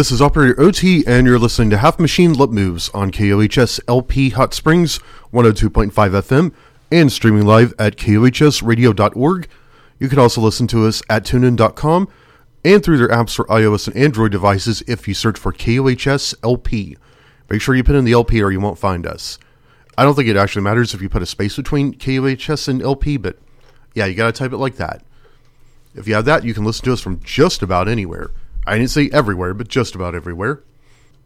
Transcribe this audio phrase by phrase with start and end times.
[0.00, 4.30] This is Operator OT, and you're listening to Half Machine Lip Moves on KOHS LP
[4.30, 4.98] Hot Springs
[5.30, 6.54] 102.5 FM
[6.90, 9.48] and streaming live at KOHSradio.org.
[9.98, 12.08] You can also listen to us at tunein.com
[12.64, 16.96] and through their apps for iOS and Android devices if you search for KOHS LP.
[17.50, 19.38] Make sure you put in the LP or you won't find us.
[19.98, 23.18] I don't think it actually matters if you put a space between KOHS and LP,
[23.18, 23.36] but
[23.94, 25.04] yeah, you gotta type it like that.
[25.94, 28.30] If you have that, you can listen to us from just about anywhere.
[28.70, 30.62] I didn't say everywhere, but just about everywhere.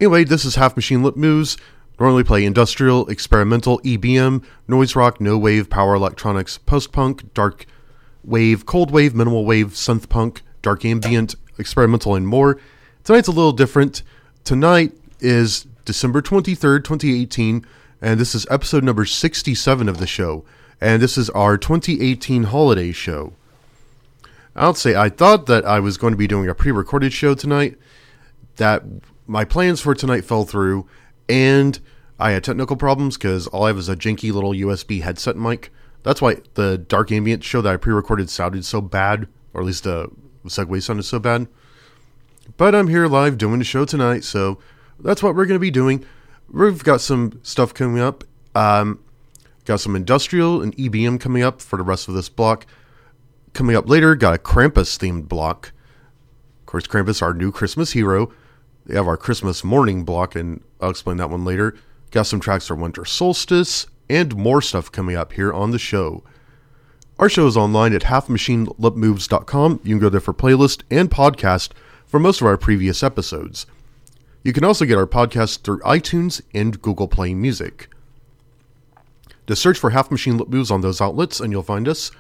[0.01, 1.59] Anyway, this is Half Machine Lip Moves.
[2.01, 7.67] Normally play industrial, experimental, EBM, noise rock, no wave, power electronics, post punk, dark
[8.25, 12.59] wave, cold wave, minimal wave, synth punk, dark ambient, experimental, and more.
[13.05, 14.03] Tonight's a little different.
[14.45, 17.67] Tonight is December 23rd, 2018,
[18.01, 20.47] and this is episode number 67 of the show.
[20.81, 23.35] And this is our 2018 holiday show.
[24.57, 27.77] I'll say I thought that I was going to be doing a pre-recorded show tonight.
[28.57, 28.85] That
[29.27, 30.87] my plans for tonight fell through,
[31.29, 31.81] and
[32.19, 35.73] I had technical problems because all I have is a janky little USB headset mic.
[36.05, 39.85] That's why the dark ambient show that I pre-recorded sounded so bad, or at least
[39.85, 40.11] the
[40.47, 41.49] segue sounded so bad.
[42.57, 44.59] But I'm here live doing the show tonight, so
[45.01, 46.05] that's what we're going to be doing.
[46.53, 48.23] We've got some stuff coming up.
[48.55, 49.01] Um,
[49.65, 52.67] got some industrial and EBM coming up for the rest of this block.
[53.55, 55.73] Coming up later, got a Krampus themed block.
[56.61, 58.33] Of course, Krampus, our new Christmas hero.
[58.85, 61.75] They have our Christmas morning block, and I'll explain that one later.
[62.11, 66.25] Got some tracks for winter solstice, and more stuff coming up here on the show.
[67.19, 69.81] Our show is online at halfmachinelipmoves.com.
[69.85, 71.71] You can go there for playlist and podcast
[72.07, 73.67] for most of our previous episodes.
[74.43, 77.89] You can also get our podcast through iTunes and Google Play Music.
[79.47, 82.11] Just search for Half Machine Lip Moves on those outlets and you'll find us.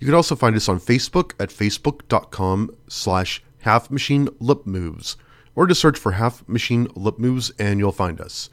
[0.00, 5.18] You can also find us on Facebook at facebook.com slash Half Machine Lip Moves,
[5.54, 8.48] or just search for Half Machine Lip Moves and you'll find us.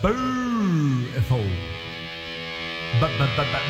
[0.02, 1.44] Beautiful.
[3.02, 3.64] But but but but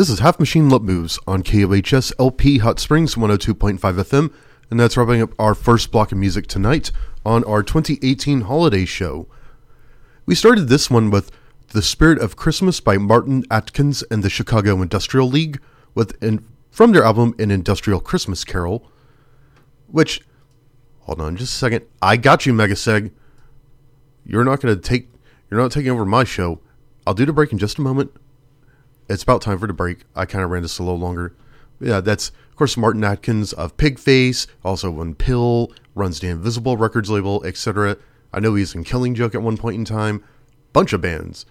[0.00, 4.32] This is Half Machine Lip Moves on KOHS LP Hot Springs 102.5 FM,
[4.70, 6.90] and that's wrapping up our first block of music tonight
[7.22, 9.28] on our 2018 holiday show.
[10.24, 11.30] We started this one with
[11.72, 15.60] The Spirit of Christmas by Martin Atkins and the Chicago Industrial League,
[15.94, 18.90] with in, from their album An Industrial Christmas Carol,
[19.86, 20.22] which,
[21.00, 23.10] hold on just a second, I got you, Megaseg.
[24.24, 25.10] You're not going to take,
[25.50, 26.58] you're not taking over my show.
[27.06, 28.12] I'll do the break in just a moment
[29.10, 30.04] it's about time for the break.
[30.14, 31.34] I kind of ran this a little longer.
[31.80, 37.10] Yeah, that's of course Martin Atkins of Pigface, also One Pill, runs the Invisible Records
[37.10, 37.96] label, etc.
[38.32, 40.22] I know he's in Killing Joke at one point in time.
[40.72, 41.44] Bunch of bands.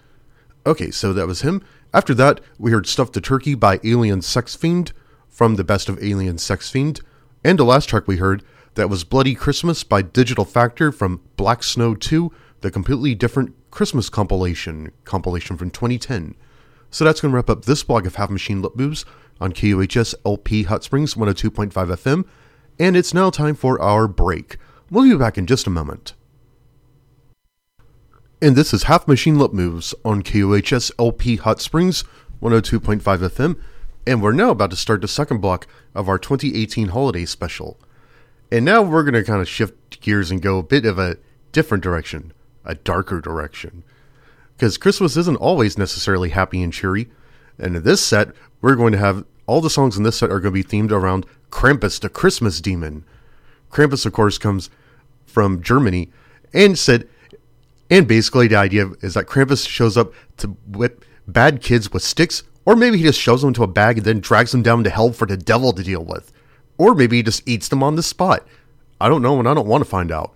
[0.64, 1.62] Okay, so that was him.
[1.92, 4.92] After that, we heard Stuff the Turkey by Alien Sex Fiend
[5.28, 7.00] from the Best of Alien Sex Fiend.
[7.44, 8.42] And the last track we heard,
[8.74, 14.08] that was Bloody Christmas by Digital Factor from Black Snow 2, the completely different Christmas
[14.08, 16.34] compilation, compilation from 2010.
[16.90, 19.04] So that's going to wrap up this blog of Half Machine Lip Moves
[19.40, 22.24] on KOHS LP Hot Springs 102.5 FM,
[22.78, 24.56] and it's now time for our break.
[24.90, 26.14] We'll be back in just a moment.
[28.42, 32.02] And this is Half Machine Lip Moves on KOHS LP Hot Springs
[32.42, 33.60] 102.5 FM,
[34.06, 37.78] and we're now about to start the second block of our 2018 holiday special.
[38.50, 41.18] And now we're going to kind of shift gears and go a bit of a
[41.52, 42.32] different direction,
[42.64, 43.84] a darker direction
[44.60, 47.08] because Christmas isn't always necessarily happy and cheery.
[47.58, 48.28] And in this set,
[48.60, 50.92] we're going to have all the songs in this set are going to be themed
[50.92, 53.06] around Krampus, the Christmas demon.
[53.70, 54.68] Krampus, of course, comes
[55.24, 56.10] from Germany
[56.52, 57.08] and said,
[57.88, 62.42] and basically the idea is that Krampus shows up to whip bad kids with sticks,
[62.66, 64.90] or maybe he just shoves them into a bag and then drags them down to
[64.90, 66.34] hell for the devil to deal with.
[66.76, 68.46] Or maybe he just eats them on the spot.
[69.00, 70.34] I don't know, and I don't want to find out.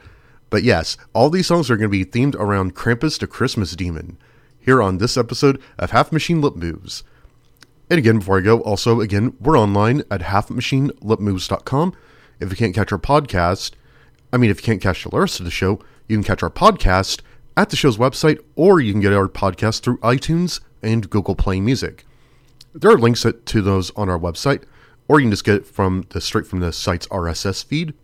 [0.50, 4.18] But yes, all these songs are going to be themed around Krampus the Christmas Demon
[4.60, 7.04] here on this episode of Half Machine Lip Moves.
[7.90, 11.94] And again, before I go, also, again, we're online at halfmachinelipmoves.com.
[12.40, 13.72] If you can't catch our podcast,
[14.32, 16.50] I mean, if you can't catch the rest of the show, you can catch our
[16.50, 17.20] podcast
[17.56, 21.60] at the show's website, or you can get our podcast through iTunes and Google Play
[21.60, 22.04] Music.
[22.74, 24.64] There are links to those on our website,
[25.06, 27.94] or you can just get it from the straight from the site's RSS feed.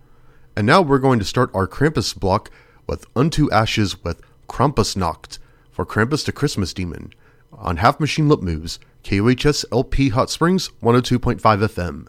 [0.57, 2.51] And now we're going to start our Krampus block
[2.87, 5.39] with Unto Ashes with Krampusnacht
[5.71, 7.13] for Krampus the Christmas Demon
[7.53, 12.07] on Half Machine Lip Moves, KOHS LP Hot Springs 102.5 FM.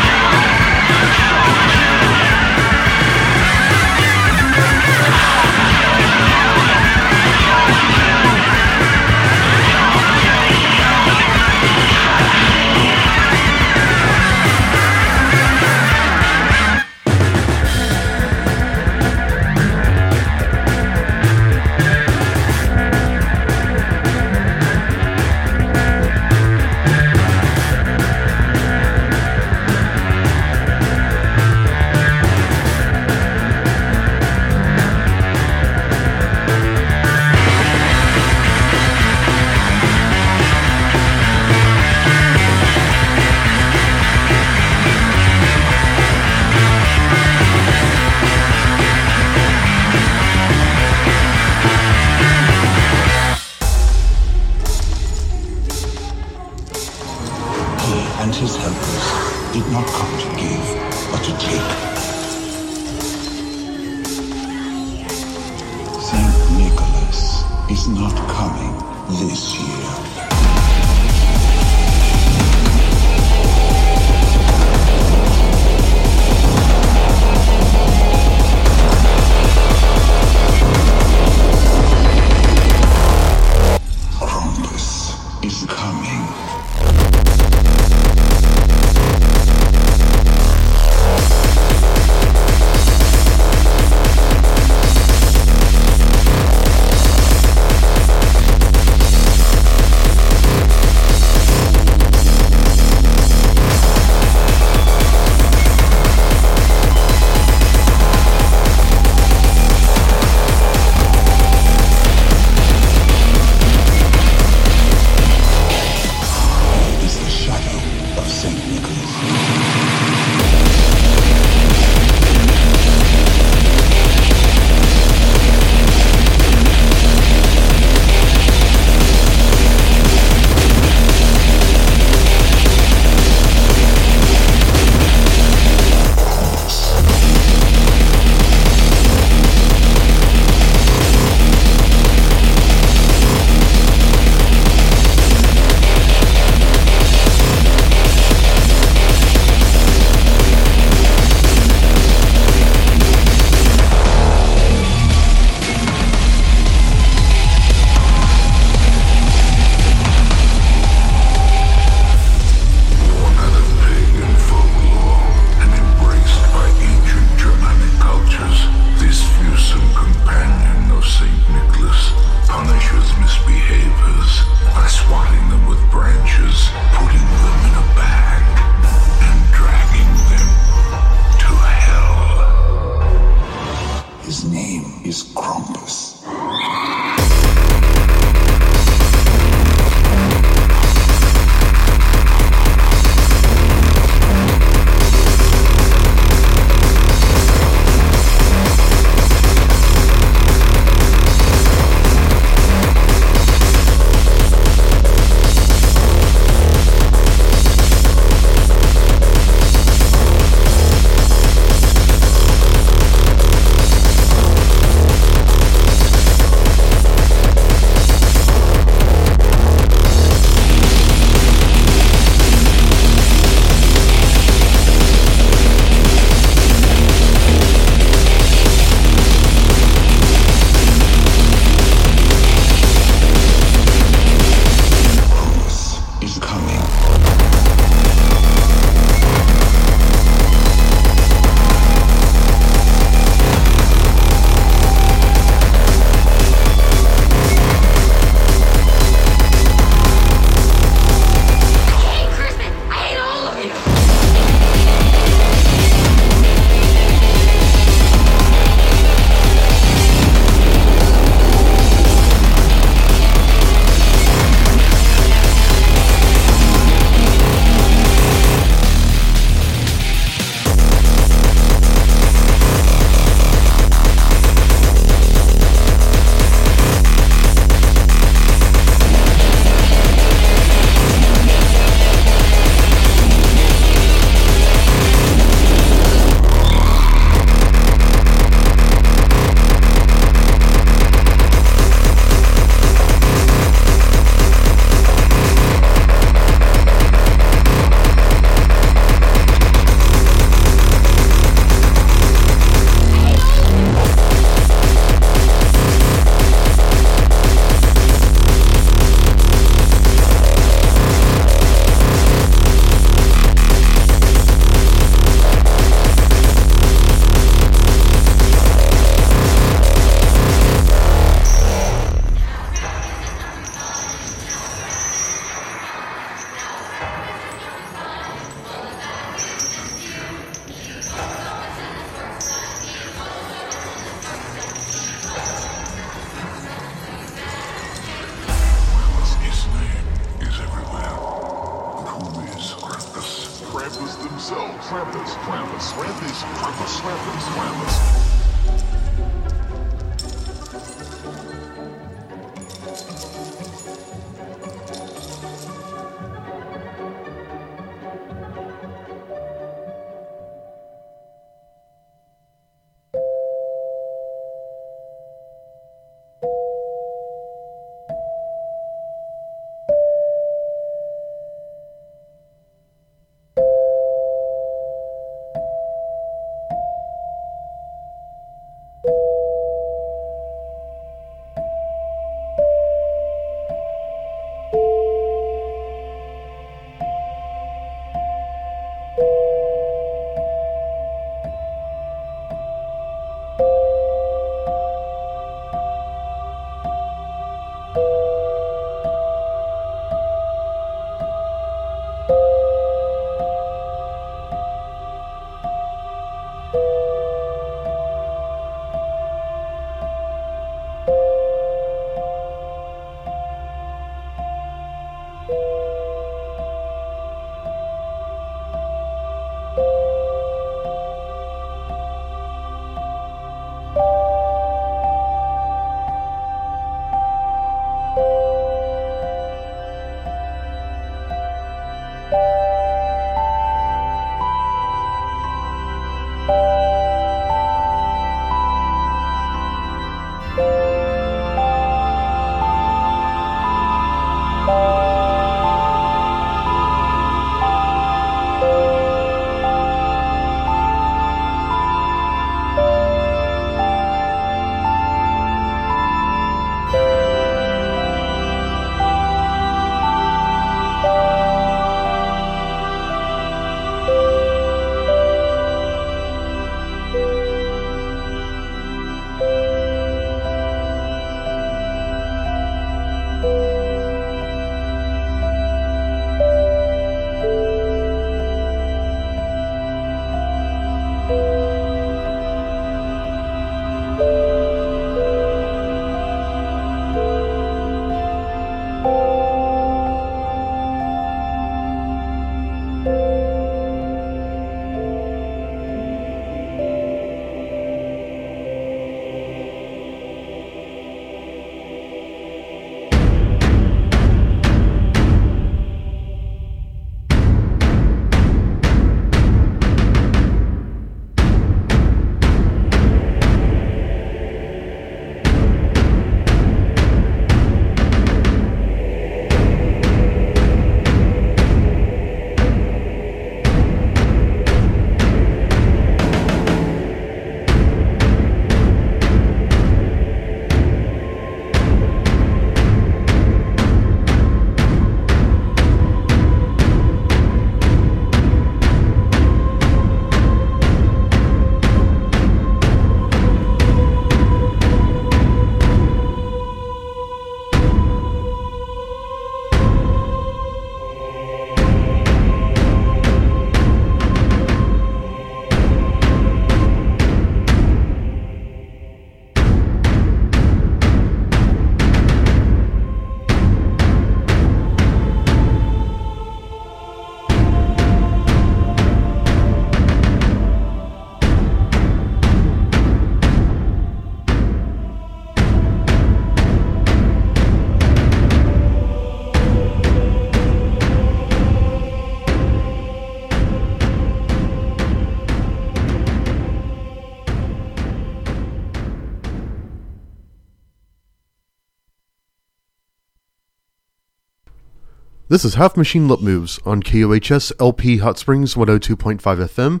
[595.54, 600.00] This is Half Machine Lip Moves on KOHS LP Hot Springs 102.5 FM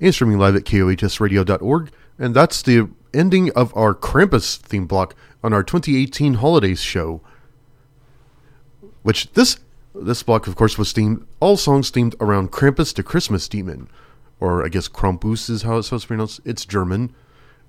[0.00, 1.90] and streaming live at KOHSradio.org.
[2.16, 7.20] And that's the ending of our Krampus theme block on our 2018 holidays show.
[9.02, 9.58] Which this
[9.96, 13.88] this block, of course, was themed all songs themed around Krampus the Christmas demon,
[14.38, 16.40] or I guess Krampus is how it's supposed to be pronounced.
[16.44, 17.12] It's German,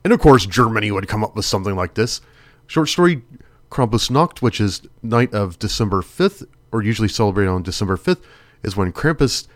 [0.03, 2.21] and of course, Germany would come up with something like this.
[2.67, 3.23] Short story,
[3.71, 8.21] Krampusnacht, which is night of December 5th, or usually celebrated on December 5th,
[8.63, 9.47] is when Krampus,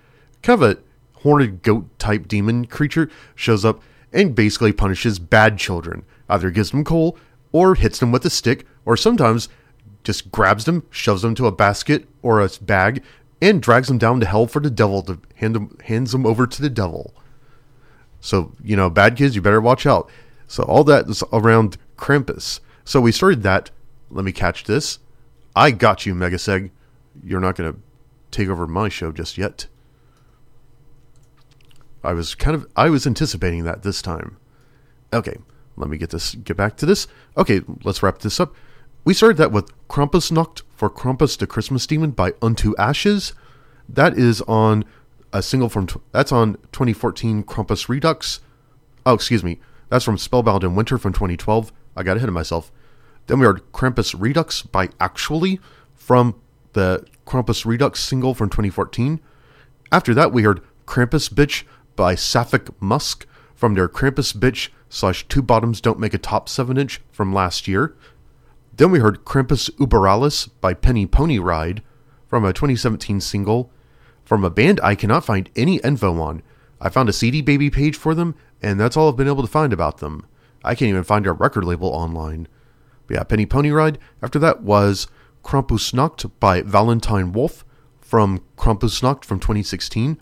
[0.41, 0.81] kind of a
[1.19, 6.03] horned goat type demon creature, shows up and basically punishes bad children.
[6.29, 7.17] Either gives them coal,
[7.51, 9.49] or hits them with a stick, or sometimes
[10.03, 13.03] just grabs them, shoves them to a basket or a bag,
[13.41, 16.47] and drags them down to hell for the devil to hand them, hands them over
[16.47, 17.13] to the devil.
[18.19, 20.09] So, you know, bad kids, you better watch out.
[20.47, 22.59] So, all that is around Krampus.
[22.85, 23.69] So, we started that.
[24.09, 24.99] Let me catch this.
[25.55, 26.71] I got you, Megaseg.
[27.23, 27.79] You're not going to
[28.31, 29.67] take over my show just yet.
[32.03, 34.37] I was kind of I was anticipating that this time.
[35.13, 35.37] Okay,
[35.77, 37.07] let me get this get back to this.
[37.37, 38.53] Okay, let's wrap this up.
[39.05, 43.33] We started that with Krampusnacht for Krampus the Christmas Demon by Unto Ashes.
[43.87, 44.85] That is on
[45.31, 48.41] a single from that's on 2014 Krampus Redux.
[49.05, 49.59] Oh, excuse me.
[49.89, 51.71] That's from Spellbound in Winter from 2012.
[51.95, 52.71] I got ahead of myself.
[53.27, 55.59] Then we heard Krampus Redux by Actually
[55.93, 56.35] from
[56.73, 59.19] the Krampus Redux single from 2014.
[59.91, 61.63] After that, we heard Krampus Bitch
[61.95, 66.77] by Sapphic Musk from their Krampus Bitch slash Two Bottoms Don't Make a Top 7
[66.77, 67.95] inch from last year.
[68.75, 71.83] Then we heard Krampus Uberalis by Penny Pony Ride
[72.27, 73.71] from a 2017 single
[74.25, 76.41] from a band I cannot find any info on.
[76.81, 79.47] I found a CD Baby page for them, and that's all I've been able to
[79.47, 80.25] find about them.
[80.63, 82.47] I can't even find their record label online.
[83.07, 83.99] But yeah, Penny Pony Ride.
[84.21, 85.07] After that was
[85.43, 87.65] Krampusnacht by Valentine Wolf
[87.99, 90.19] from Krampusnacht from 2016.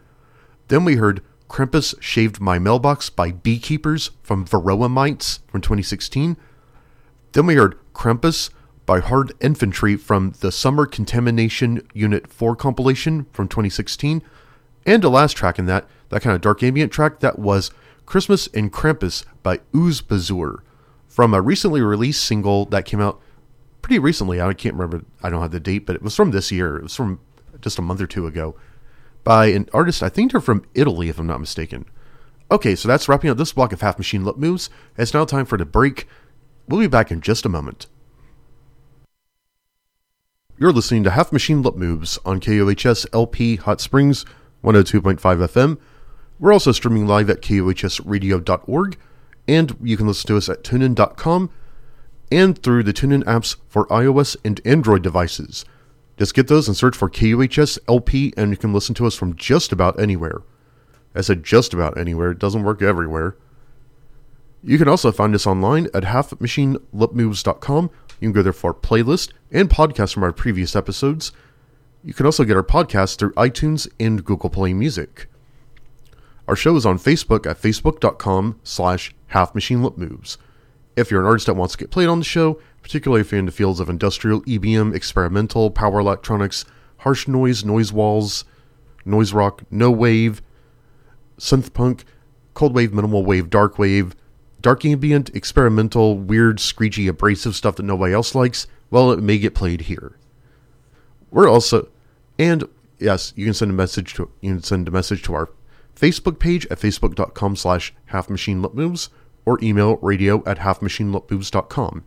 [0.67, 6.37] Then we heard Krampus Shaved My Mailbox by Beekeepers from Varroa Mites from 2016.
[7.33, 8.49] Then we heard Krampus
[8.85, 14.21] by Hard Infantry from the Summer Contamination Unit 4 compilation from 2016.
[14.85, 17.71] And the last track in that, that kind of dark ambient track, that was
[18.05, 20.59] Christmas and Krampus by Ooze Bazour
[21.07, 23.21] from a recently released single that came out
[23.81, 24.41] pretty recently.
[24.41, 26.77] I can't remember, I don't have the date, but it was from this year.
[26.77, 27.19] It was from
[27.61, 28.55] just a month or two ago
[29.23, 31.85] by an artist, I think they're from Italy, if I'm not mistaken.
[32.49, 34.69] Okay, so that's wrapping up this block of Half Machine Lip Moves.
[34.97, 36.07] It's now time for the break.
[36.67, 37.87] We'll be back in just a moment.
[40.57, 44.25] You're listening to Half Machine Lip Moves on KOHS LP Hot Springs
[44.63, 45.77] 102.5 FM.
[46.39, 48.97] We're also streaming live at KOHSradio.org,
[49.47, 51.49] and you can listen to us at tunein.com
[52.31, 55.65] and through the TuneIn apps for iOS and Android devices.
[56.17, 59.35] Just get those and search for KUHS LP, and you can listen to us from
[59.35, 60.41] just about anywhere.
[61.15, 63.35] I said just about anywhere, it doesn't work everywhere.
[64.63, 67.89] You can also find us online at halfmachinelipmoves.com.
[68.19, 71.31] You can go there for playlist and podcasts from our previous episodes.
[72.03, 75.27] You can also get our podcast through iTunes and Google Play Music.
[76.47, 80.37] Our show is on Facebook at facebook.com slash halfmachinelipmoves.
[80.95, 83.39] If you're an artist that wants to get played on the show, particularly if you're
[83.39, 86.65] in the fields of industrial, EBM, experimental, power electronics,
[86.97, 88.45] harsh noise, noise walls,
[89.05, 90.41] noise rock, no wave,
[91.37, 92.03] synth punk,
[92.53, 94.15] cold wave, minimal wave, dark wave,
[94.61, 99.55] dark ambient, experimental, weird, screechy, abrasive stuff that nobody else likes, well, it may get
[99.55, 100.17] played here.
[101.31, 101.87] We're also,
[102.37, 102.67] and
[102.99, 105.49] yes, you can send a message to you can send a message to our
[105.95, 109.09] Facebook page at facebook.com slash halfmachinelipmoves
[109.45, 112.03] or email radio at halfmachinelipmoves.com.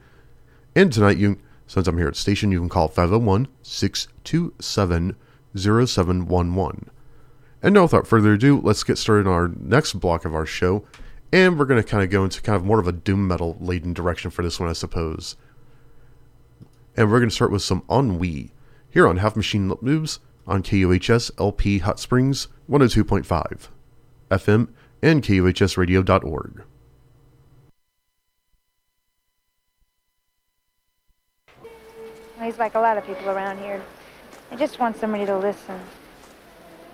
[0.77, 5.17] And tonight, you since I'm here at station, you can call 501 627
[5.57, 6.91] 0711.
[7.63, 10.85] And now, without further ado, let's get started on our next block of our show.
[11.33, 13.57] And we're going to kind of go into kind of more of a doom metal
[13.61, 15.37] laden direction for this one, I suppose.
[16.97, 18.53] And we're going to start with some Ennui
[18.91, 23.69] here on Half Machine Moves on KUHS LP Hot Springs 102.5
[24.31, 24.69] FM
[25.03, 26.65] and KUHSradio.org.
[32.45, 33.83] He's like a lot of people around here.
[34.51, 35.81] I just want somebody to listen.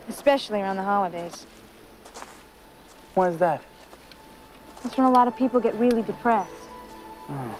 [0.08, 1.46] Especially around the holidays.
[3.14, 3.62] Why is that?
[4.82, 6.50] That's when a lot of people get really depressed.
[7.28, 7.58] Oh.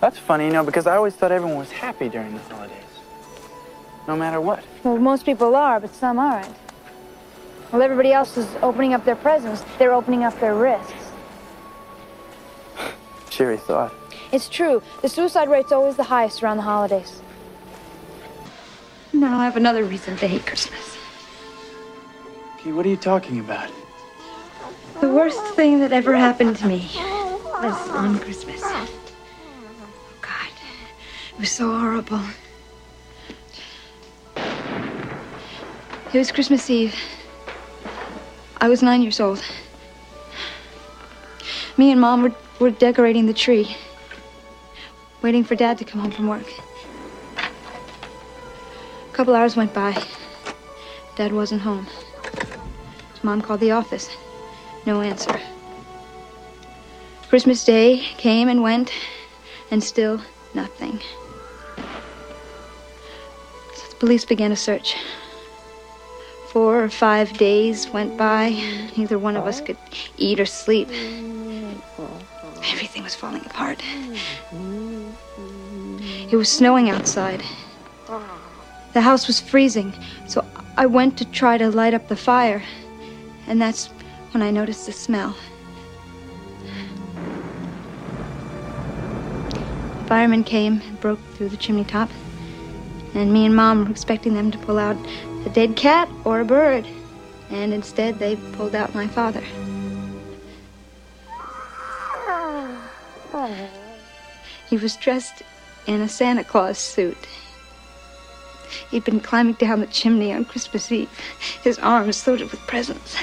[0.00, 2.74] That's funny, you know, because I always thought everyone was happy during the holidays.
[4.06, 4.64] No matter what.
[4.84, 6.54] Well, most people are, but some aren't.
[7.72, 10.92] Well, everybody else is opening up their presents, they're opening up their wrists.
[13.28, 13.92] Cheery thought.
[14.30, 14.82] It's true.
[15.02, 17.22] The suicide rate's always the highest around the holidays.
[19.12, 20.96] Now I have another reason to hate Christmas.
[22.56, 23.70] Okay, what are you talking about?
[25.00, 26.90] The worst thing that ever happened to me
[27.62, 28.60] was on Christmas.
[28.64, 28.88] Oh,
[30.20, 30.50] God.
[31.32, 32.20] It was so horrible.
[36.12, 36.94] It was Christmas Eve.
[38.60, 39.42] I was nine years old.
[41.76, 43.76] Me and Mom were, were decorating the tree,
[45.22, 46.46] waiting for Dad to come home from work.
[47.36, 50.00] A couple hours went by.
[51.16, 51.86] Dad wasn't home.
[53.22, 54.08] Mom called the office.
[54.86, 55.40] No answer.
[57.28, 58.92] Christmas Day came and went,
[59.70, 60.22] and still
[60.54, 61.00] nothing.
[63.74, 64.96] So the police began a search.
[66.48, 68.50] Four or five days went by.
[68.96, 69.76] Neither one of us could
[70.16, 70.88] eat or sleep.
[72.64, 73.82] Everything was falling apart.
[76.30, 77.42] It was snowing outside.
[78.92, 79.92] The house was freezing,
[80.26, 80.44] so
[80.76, 82.62] I went to try to light up the fire.
[83.46, 83.86] And that's
[84.32, 85.36] when I noticed the smell.
[90.06, 92.10] Firemen came and broke through the chimney top.
[93.14, 94.96] And me and Mom were expecting them to pull out
[95.46, 96.86] a dead cat or a bird.
[97.50, 99.42] And instead, they pulled out my father.
[104.68, 105.42] He was dressed
[105.86, 107.16] in a Santa Claus suit.
[108.90, 111.10] He'd been climbing down the chimney on Christmas Eve,
[111.62, 113.16] his arms loaded with presents.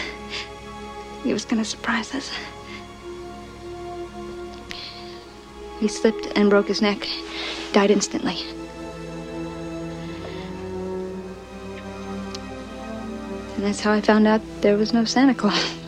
[1.23, 2.31] He was going to surprise us.
[5.79, 7.07] He slipped and broke his neck,
[7.73, 8.37] died instantly.
[13.55, 15.84] And that's how I found out there was no Santa Claus.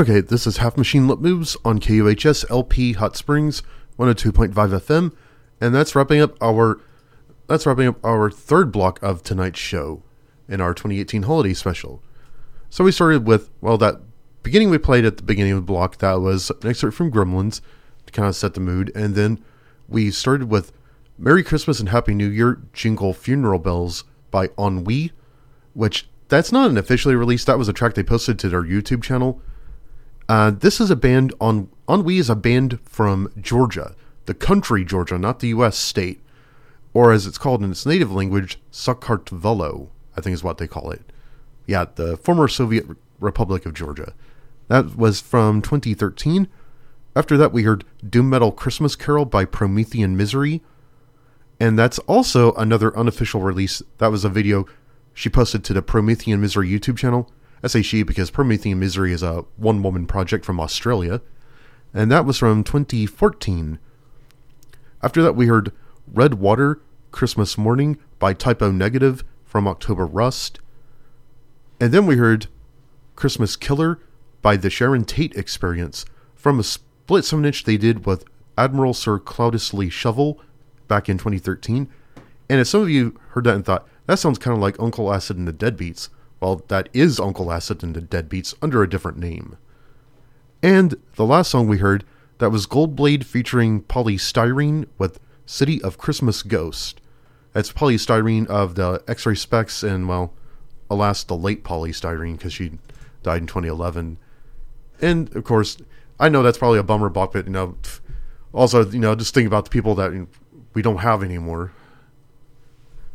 [0.00, 3.62] Okay, this is Half Machine Lip Moves on KOHS LP Hot Springs
[3.98, 5.14] 102.5 FM,
[5.60, 6.80] and that's wrapping up our
[7.48, 10.02] that's wrapping up our third block of tonight's show
[10.48, 12.02] in our 2018 holiday special.
[12.70, 14.00] So we started with well that
[14.42, 17.60] beginning we played at the beginning of the block that was an excerpt from Gremlins
[18.06, 19.44] to kind of set the mood, and then
[19.86, 20.72] we started with
[21.18, 25.12] Merry Christmas and Happy New Year Jingle Funeral Bells by Ennui,
[25.74, 27.46] which that's not an officially released.
[27.46, 29.42] That was a track they posted to their YouTube channel.
[30.30, 33.96] Uh, this is a band on Ennui is a band from Georgia,
[34.26, 35.76] the country Georgia, not the U.S.
[35.76, 36.20] state,
[36.94, 40.92] or as it's called in its native language, Sakartvelo, I think is what they call
[40.92, 41.02] it.
[41.66, 42.86] Yeah, the former Soviet
[43.18, 44.12] Republic of Georgia.
[44.68, 46.46] That was from 2013.
[47.16, 50.62] After that, we heard Doom Metal Christmas Carol by Promethean Misery,
[51.58, 53.82] and that's also another unofficial release.
[53.98, 54.66] That was a video
[55.12, 57.28] she posted to the Promethean Misery YouTube channel.
[57.62, 61.20] I say she because Promethean Misery is a one woman project from Australia,
[61.92, 63.78] and that was from 2014.
[65.02, 65.72] After that, we heard
[66.06, 66.80] Red Water
[67.10, 70.60] Christmas Mourning by Type O Negative from October Rust,
[71.80, 72.46] and then we heard
[73.16, 73.98] Christmas Killer
[74.42, 76.04] by the Sharon Tate Experience
[76.34, 78.24] from a split 7 inch they did with
[78.56, 80.38] Admiral Sir Cloudesley Shovell
[80.88, 81.88] back in 2013.
[82.48, 85.12] And if some of you heard that and thought, that sounds kind of like Uncle
[85.12, 86.08] Acid and the Deadbeats,
[86.40, 89.56] well, that is Uncle Acid and the Deadbeats under a different name.
[90.62, 92.04] And the last song we heard,
[92.38, 97.00] that was Goldblade featuring Poly Styrene with City of Christmas Ghost.
[97.52, 100.32] That's Poly Styrene of the X-Ray Spex and, well,
[100.88, 102.78] alas, the late Poly Styrene because she
[103.22, 104.18] died in 2011.
[105.00, 105.76] And, of course,
[106.18, 107.76] I know that's probably a bummer, but, you know,
[108.52, 110.26] also, you know, just think about the people that
[110.74, 111.72] we don't have anymore.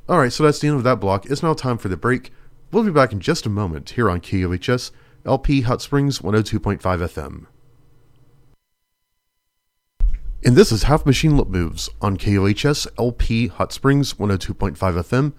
[0.07, 1.26] Alright, so that's the end of that block.
[1.26, 2.31] It's now time for the break.
[2.76, 4.91] We'll be back in just a moment here on KOHS,
[5.26, 7.45] LP Hot Springs 102.5 FM.
[10.43, 15.31] And this is Half Machine Lip Moves on KOHS LP Hot Springs 102.5 FM,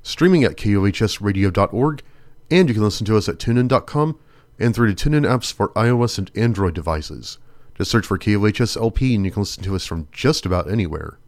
[0.00, 2.02] streaming at KOHSradio.org,
[2.50, 4.18] and you can listen to us at tunein.com
[4.58, 7.36] and through the TuneIn apps for iOS and Android devices.
[7.74, 11.18] Just search for KOHS LP and you can listen to us from just about anywhere.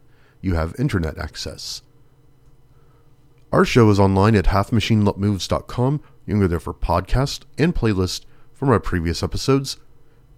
[0.40, 1.82] You have internet access.
[3.52, 6.00] Our show is online at halfmachinelipmoves.com.
[6.24, 8.24] You can go there for podcast and playlist
[8.54, 9.76] from our previous episodes.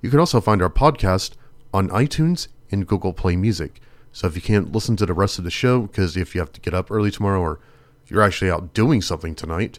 [0.03, 1.35] You can also find our podcast
[1.73, 3.81] on iTunes and Google Play Music.
[4.11, 6.51] So if you can't listen to the rest of the show, because if you have
[6.55, 7.61] to get up early tomorrow or
[8.09, 9.79] you're actually out doing something tonight.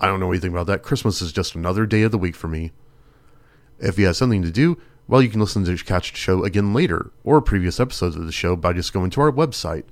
[0.00, 0.82] I don't know anything about that.
[0.82, 2.72] Christmas is just another day of the week for me.
[3.78, 6.72] If you have something to do, well, you can listen to catch the show again
[6.72, 9.84] later or previous episodes of the show by just going to our website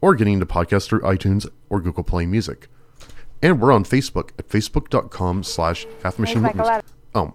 [0.00, 2.68] or getting the podcast through iTunes or Google Play Music.
[3.42, 6.82] And we're on Facebook at facebook.com slash half machine Thanks, Michael.
[7.14, 7.34] Oh.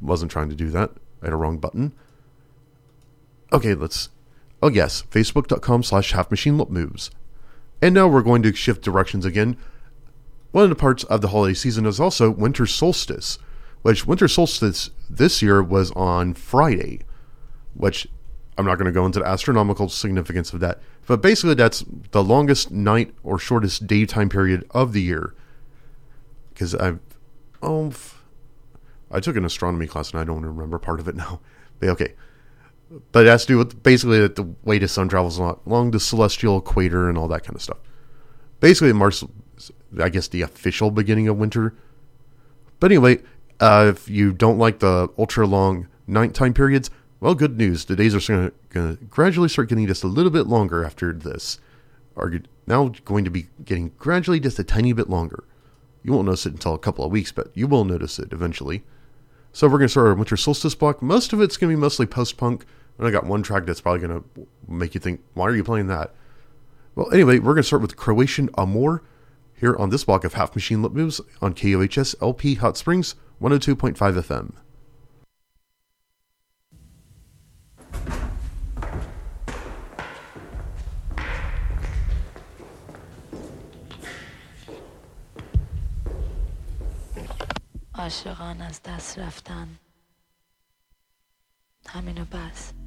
[0.00, 0.90] Wasn't trying to do that.
[1.22, 1.92] I had a wrong button.
[3.52, 4.10] Okay, let's.
[4.62, 5.02] Oh, yes.
[5.10, 7.10] Facebook.com slash half machine lip moves.
[7.80, 9.56] And now we're going to shift directions again.
[10.50, 13.38] One of the parts of the holiday season is also winter solstice,
[13.82, 17.00] which winter solstice this year was on Friday,
[17.74, 18.08] which
[18.58, 22.24] I'm not going to go into the astronomical significance of that, but basically that's the
[22.24, 25.34] longest night or shortest daytime period of the year.
[26.50, 26.98] Because I've,
[27.62, 27.92] oh,
[29.12, 31.40] I took an astronomy class and I don't remember part of it now.
[31.80, 32.14] But okay,
[33.12, 36.00] but it has to do with basically the way the sun travels along, along the
[36.00, 37.78] celestial equator and all that kind of stuff.
[38.58, 39.22] Basically, it marks,
[40.02, 41.74] I guess, the official beginning of winter.
[42.80, 43.22] But anyway,
[43.60, 46.90] uh, if you don't like the ultra long nighttime periods,
[47.20, 47.84] well, good news.
[47.84, 51.58] The days are going to gradually start getting just a little bit longer after this.
[52.16, 52.32] Are
[52.66, 55.44] now going to be getting gradually just a tiny bit longer.
[56.02, 58.84] You won't notice it until a couple of weeks, but you will notice it eventually.
[59.52, 61.02] So we're going to start our winter solstice block.
[61.02, 62.64] Most of it's going to be mostly post punk.
[62.98, 65.64] And I got one track that's probably going to make you think, why are you
[65.64, 66.14] playing that?
[66.94, 69.02] Well, anyway, we're going to start with Croatian Amor
[69.54, 73.96] here on this block of Half Machine Lip Moves on KOHS LP Hot Springs 102.5
[73.96, 74.52] FM.
[88.08, 89.78] عاشقان از دست رفتن.
[91.86, 92.77] همینو بس.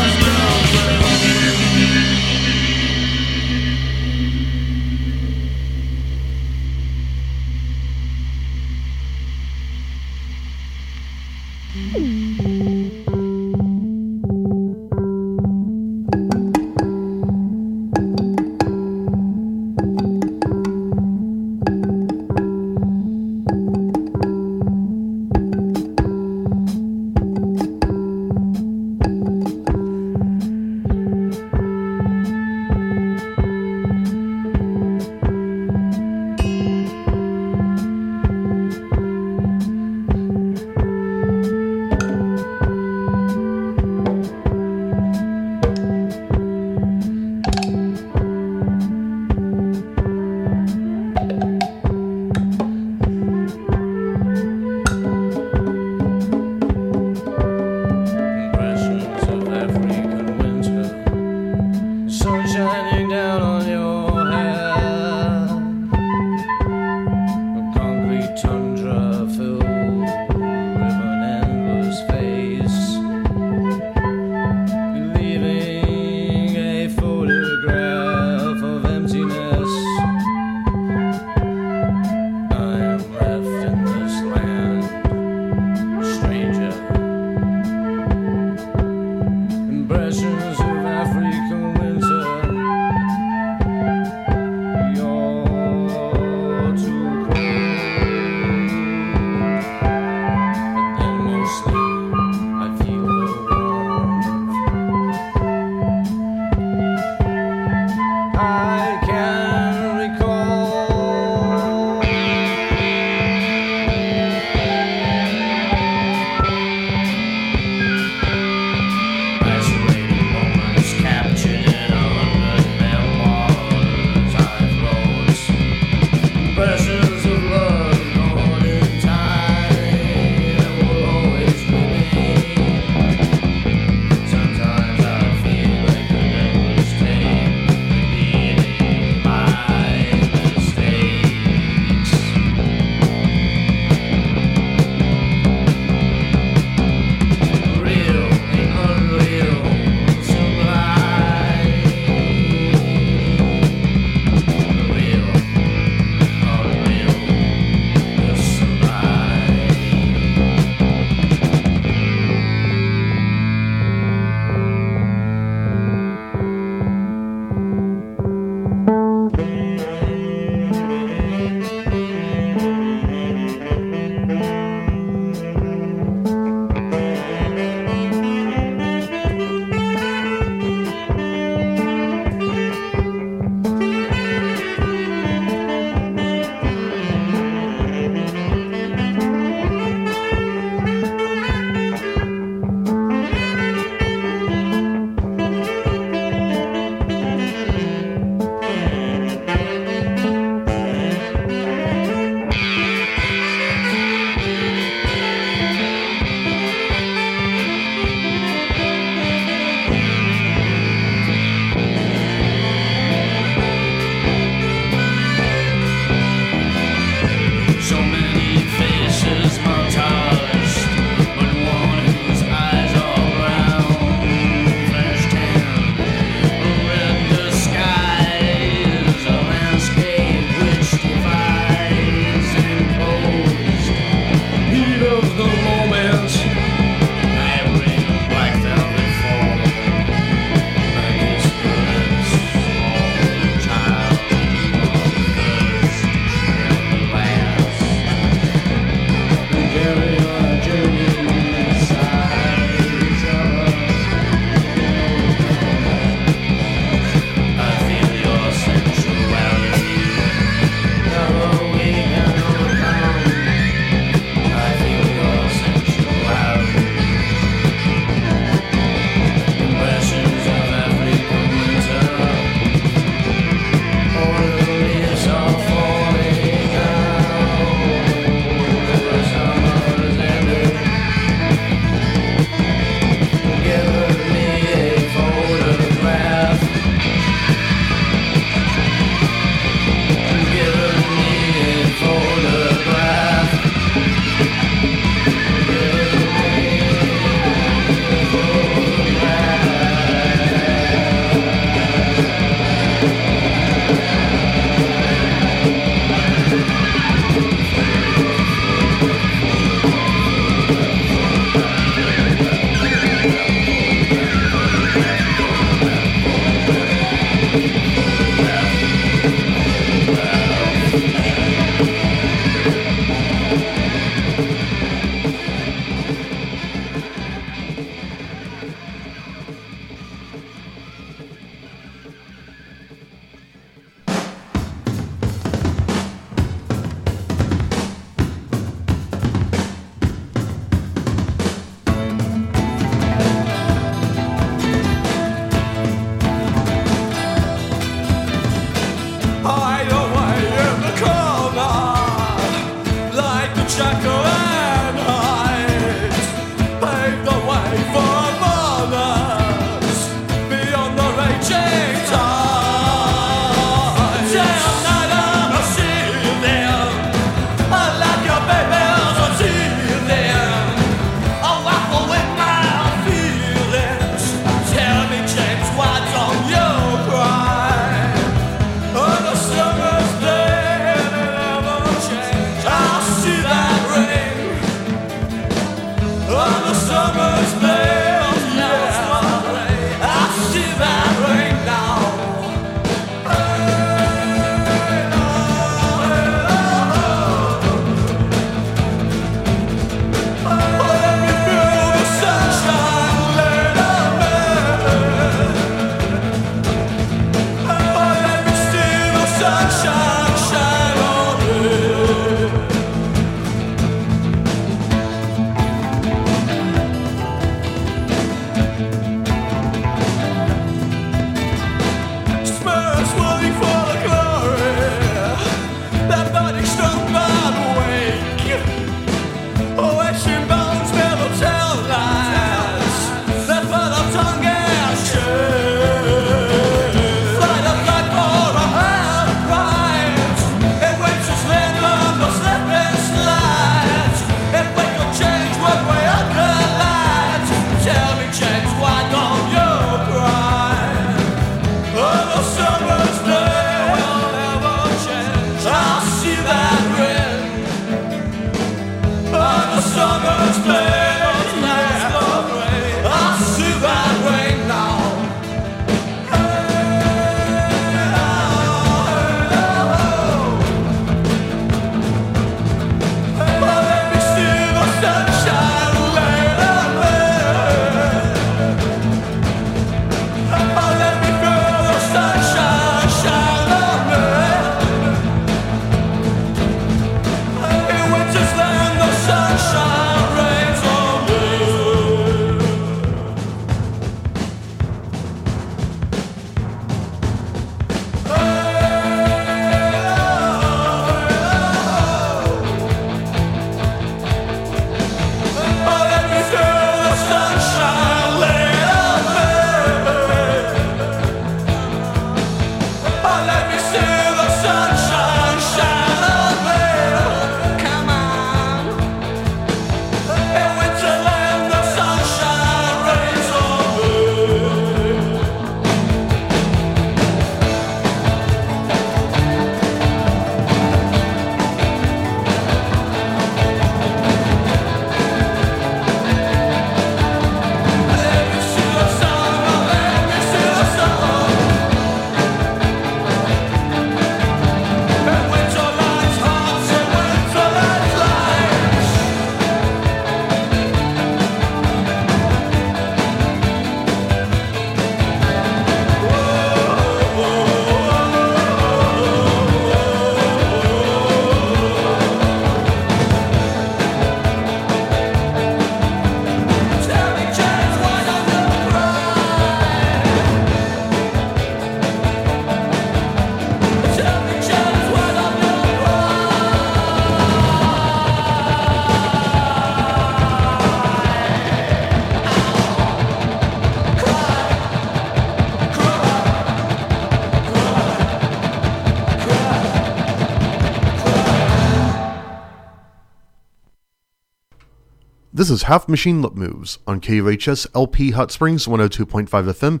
[595.56, 600.00] This is Half Machine Lip Moves on KOHS LP Hot Springs 102.5 FM,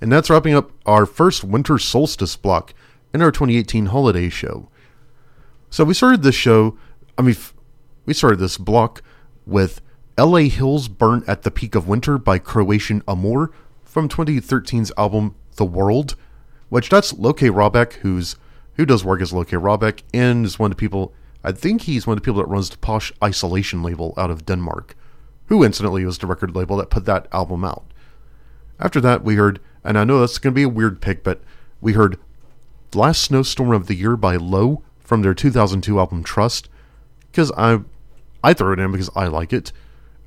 [0.00, 2.74] and that's wrapping up our first winter solstice block
[3.14, 4.68] in our 2018 holiday show.
[5.70, 6.76] So we started this show,
[7.16, 7.36] I mean,
[8.04, 9.00] we started this block
[9.46, 9.80] with
[10.18, 13.52] LA Hills Burn at the Peak of Winter by Croatian Amor
[13.84, 16.16] from 2013's album The World,
[16.68, 18.34] which that's Loke Rahbek, who's
[18.74, 21.14] who does work as Loke Rahbek and is one of the people
[21.46, 24.44] I think he's one of the people that runs the Posh Isolation label out of
[24.44, 24.96] Denmark,
[25.46, 27.84] who incidentally was the record label that put that album out.
[28.80, 31.40] After that, we heard, and I know that's going to be a weird pick, but
[31.80, 32.18] we heard
[32.94, 36.68] Last Snowstorm of the Year by Low from their 2002 album Trust,
[37.30, 37.78] because I,
[38.42, 39.70] I throw it in because I like it.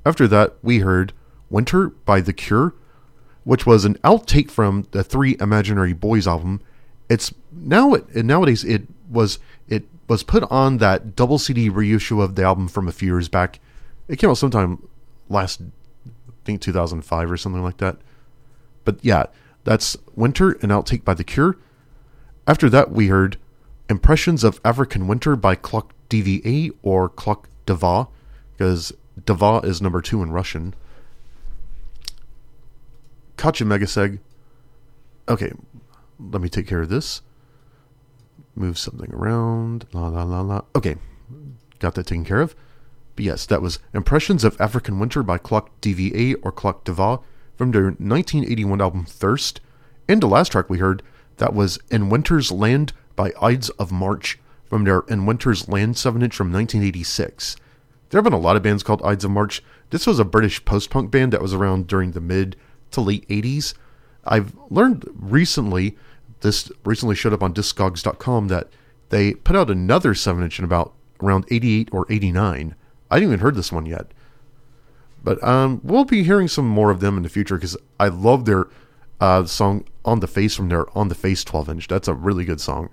[0.06, 1.12] After that, we heard
[1.50, 2.74] Winter by The Cure,
[3.44, 6.62] which was an outtake from the Three Imaginary Boys album.
[7.10, 9.38] It's now it nowadays it was
[9.68, 13.28] it was put on that double CD reissue of the album from a few years
[13.28, 13.60] back.
[14.08, 14.88] It came out sometime
[15.28, 17.98] last, I think 2005 or something like that.
[18.84, 19.26] But yeah,
[19.62, 21.56] that's Winter, an outtake by The Cure.
[22.44, 23.36] After that, we heard
[23.88, 28.08] Impressions of African Winter by Clock DVA or Clock Dava,
[28.50, 30.74] because Dava is number two in Russian.
[33.36, 34.18] Kacha Megaseg.
[35.28, 35.52] Okay,
[36.18, 37.22] let me take care of this.
[38.54, 39.86] Move something around.
[39.92, 40.62] La la la la.
[40.74, 40.96] Okay,
[41.78, 42.54] got that taken care of.
[43.16, 47.22] But yes, that was Impressions of African Winter by Clock DVA or Clock Dava
[47.56, 49.60] from their 1981 album Thirst.
[50.08, 51.02] And the last track we heard,
[51.36, 56.22] that was In Winter's Land by Ides of March from their In Winter's Land 7
[56.22, 57.56] inch from 1986.
[58.08, 59.62] There have been a lot of bands called Ides of March.
[59.90, 62.56] This was a British post punk band that was around during the mid
[62.90, 63.74] to late 80s.
[64.24, 65.96] I've learned recently,
[66.40, 68.68] this recently showed up on Discogs.com, that
[69.10, 72.74] they put out another 7 inch in about around 88 or 89.
[73.10, 74.12] I didn't even heard this one yet.
[75.22, 78.44] But um, we'll be hearing some more of them in the future because I love
[78.44, 78.68] their
[79.20, 81.88] uh, song On the Face from their On the Face 12 inch.
[81.88, 82.90] That's a really good song.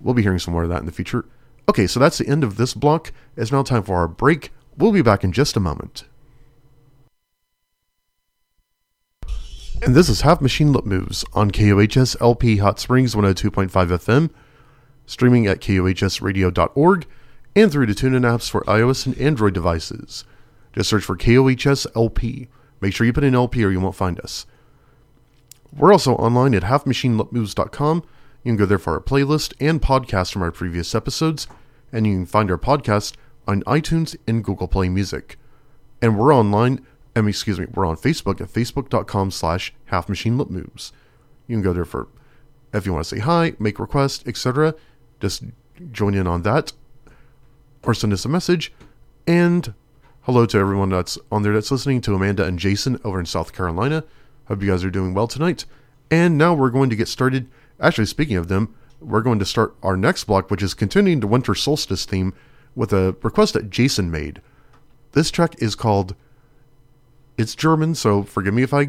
[0.00, 1.24] We'll be hearing some more of that in the future.
[1.68, 3.12] Okay, so that's the end of this block.
[3.36, 4.52] It's now time for our break.
[4.76, 6.04] We'll be back in just a moment.
[9.82, 14.30] And this is Half Machine Lip Moves on KOHS LP Hot Springs 102.5 FM,
[15.06, 17.06] streaming at KOHSradio.org,
[17.54, 20.24] and through the TuneIn apps for iOS and Android devices.
[20.72, 22.48] Just search for KOHS LP.
[22.80, 24.46] Make sure you put in LP or you won't find us.
[25.72, 28.04] We're also online at halfmachinelipmoves.com.
[28.44, 31.46] You can go there for our playlist and podcast from our previous episodes,
[31.92, 33.14] and you can find our podcast
[33.46, 35.38] on iTunes and Google Play Music.
[36.02, 36.84] And we're online,
[37.16, 40.92] um, excuse me, we're on Facebook at facebook.com slash halfmachinelipmoves.
[41.46, 42.08] You can go there for,
[42.72, 44.74] if you want to say hi, make requests, etc.,
[45.20, 45.44] just
[45.92, 46.72] join in on that,
[47.82, 48.72] or send us a message,
[49.26, 49.72] and
[50.22, 53.52] hello to everyone that's on there that's listening, to Amanda and Jason over in South
[53.54, 54.04] Carolina.
[54.48, 55.64] Hope you guys are doing well tonight.
[56.10, 57.48] And now we're going to get started.
[57.80, 61.26] Actually, speaking of them, we're going to start our next block, which is continuing the
[61.26, 62.34] winter solstice theme
[62.74, 64.40] with a request that Jason made.
[65.12, 66.14] This track is called.
[67.38, 68.88] It's German, so forgive me if I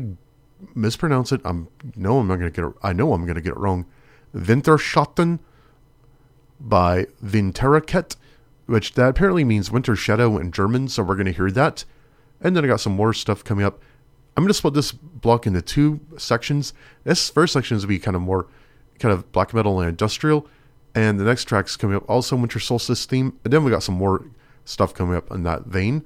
[0.74, 1.42] mispronounce it.
[1.44, 2.74] I'm no, I'm not gonna get it.
[2.82, 3.86] I know I'm gonna get it wrong.
[4.36, 5.40] Winterschatten
[6.60, 8.16] by Winterraket,
[8.66, 10.88] which that apparently means winter shadow in German.
[10.88, 11.86] So we're gonna hear that,
[12.42, 13.82] and then I got some more stuff coming up.
[14.38, 16.72] I'm going to split this block into two sections.
[17.04, 18.46] This first section is going to be kind of more
[19.00, 20.48] kind of black metal and industrial.
[20.94, 23.40] And the next track's coming up also Winter Solstice theme.
[23.44, 24.30] And then we got some more
[24.64, 26.06] stuff coming up in that vein.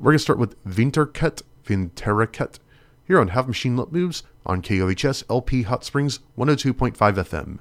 [0.00, 2.58] We're going to start with Winterket, Winterraket,
[3.04, 7.58] here on Half Machine Lip Moves on KOHS LP Hot Springs 102.5 FM.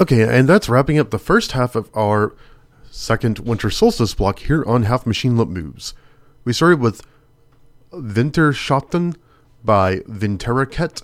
[0.00, 2.34] Okay, and that's wrapping up the first half of our
[2.90, 5.92] second winter solstice block here on Half Machine Lip Moves.
[6.42, 7.02] We started with
[7.92, 9.16] Winterschatten
[9.62, 11.02] by Winterraket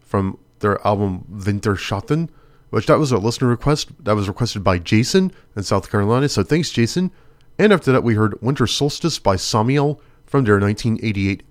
[0.00, 2.30] from their album Winterschatten,
[2.70, 3.90] which that was a listener request.
[4.04, 6.28] That was requested by Jason in South Carolina.
[6.28, 7.12] So thanks, Jason.
[7.60, 11.44] And after that, we heard Winter Solstice by Samael from their 1988,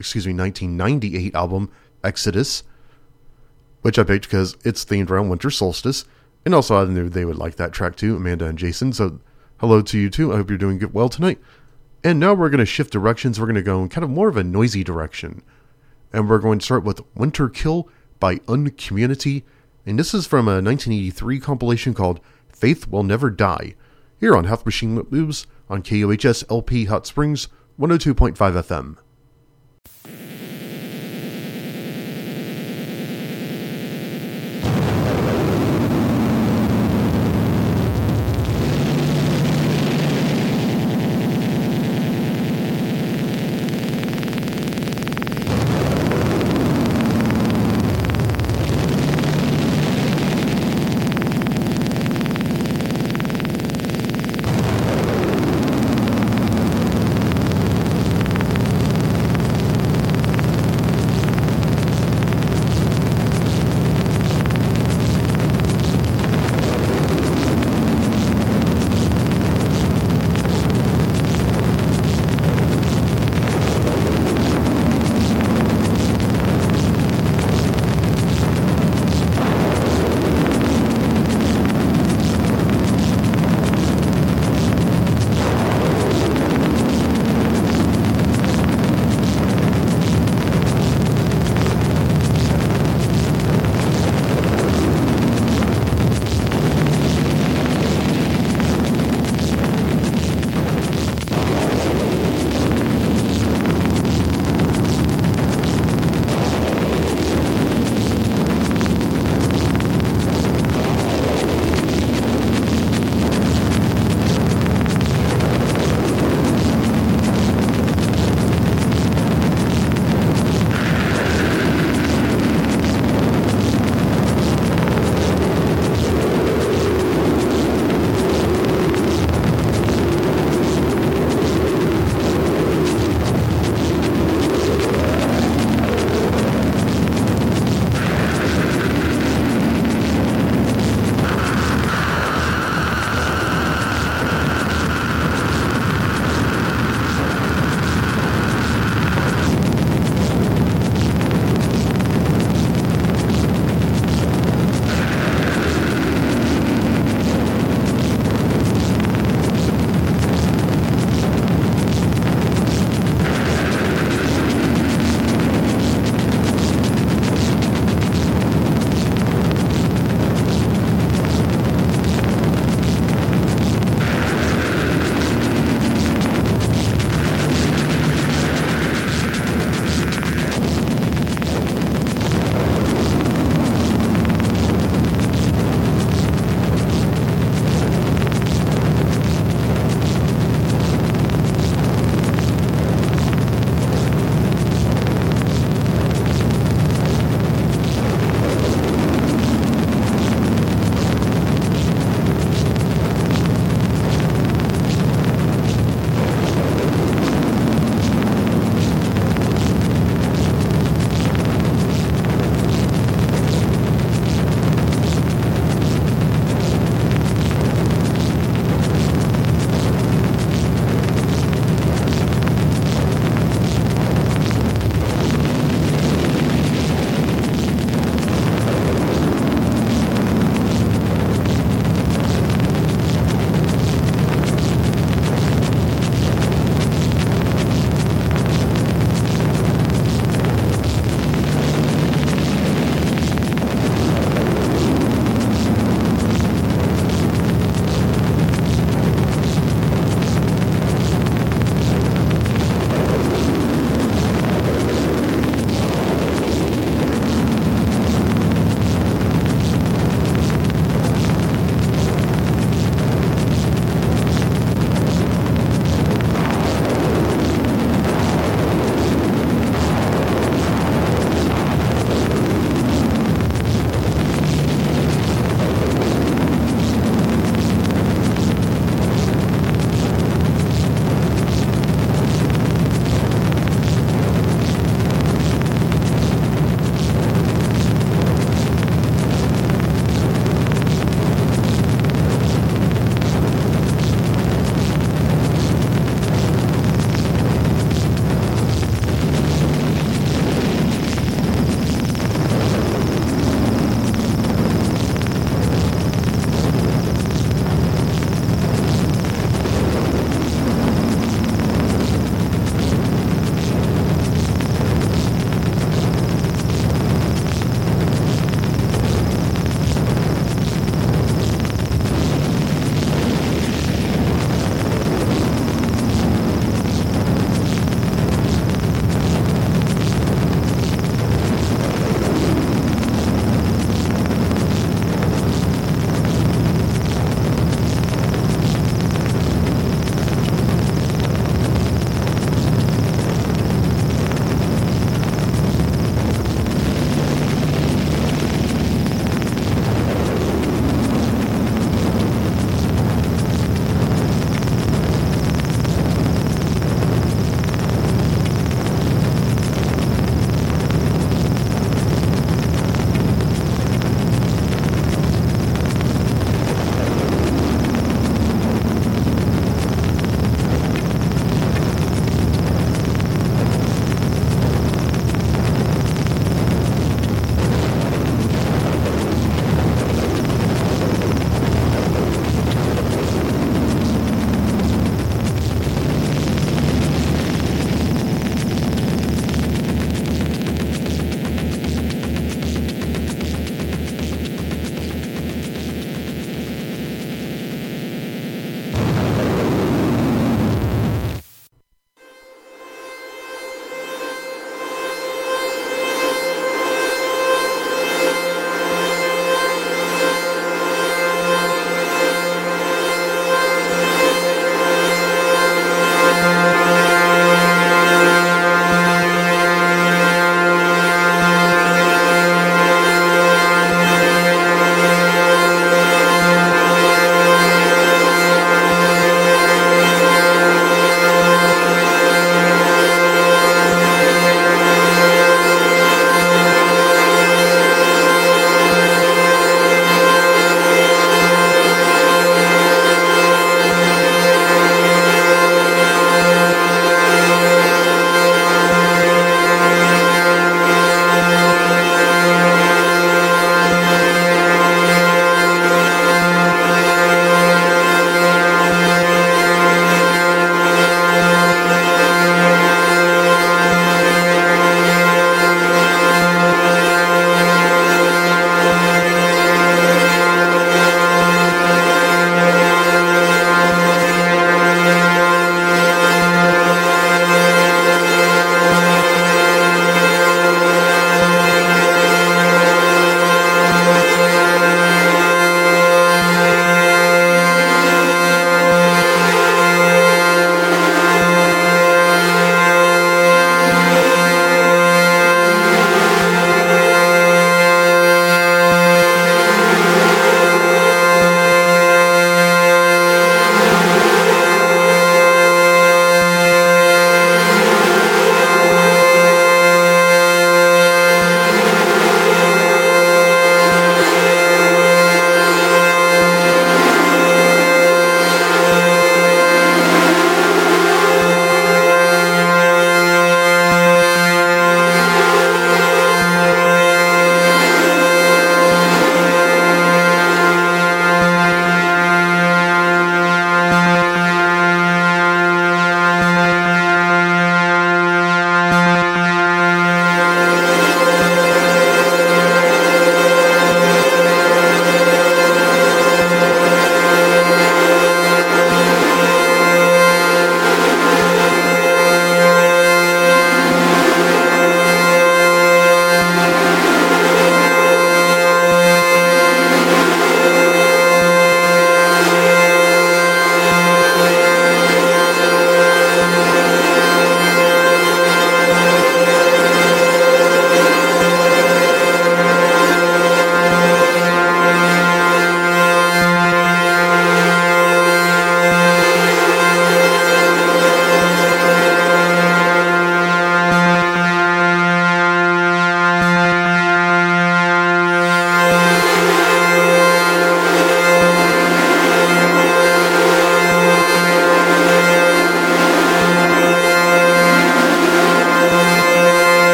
[0.00, 1.70] excuse me, 1998 album
[2.02, 2.64] Exodus,
[3.82, 6.04] which I picked because it's themed around winter solstice.
[6.46, 8.92] And also, I knew they would like that track too, Amanda and Jason.
[8.92, 9.18] So,
[9.58, 10.32] hello to you too.
[10.32, 11.40] I hope you're doing well tonight.
[12.04, 13.40] And now we're going to shift directions.
[13.40, 15.42] We're going to go in kind of more of a noisy direction.
[16.12, 17.88] And we're going to start with Winter Kill
[18.20, 19.42] by Uncommunity.
[19.84, 23.74] And this is from a 1983 compilation called Faith Will Never Die,
[24.20, 28.98] here on Half Machine Moves on KOHS LP Hot Springs 102.5 FM.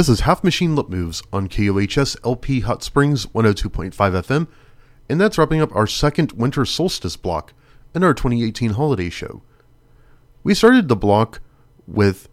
[0.00, 4.48] This is Half Machine Lip Moves on KOHS LP Hot Springs 102.5 FM,
[5.10, 7.52] and that's wrapping up our second winter solstice block
[7.94, 9.42] in our 2018 holiday show.
[10.42, 11.42] We started the block
[11.86, 12.30] with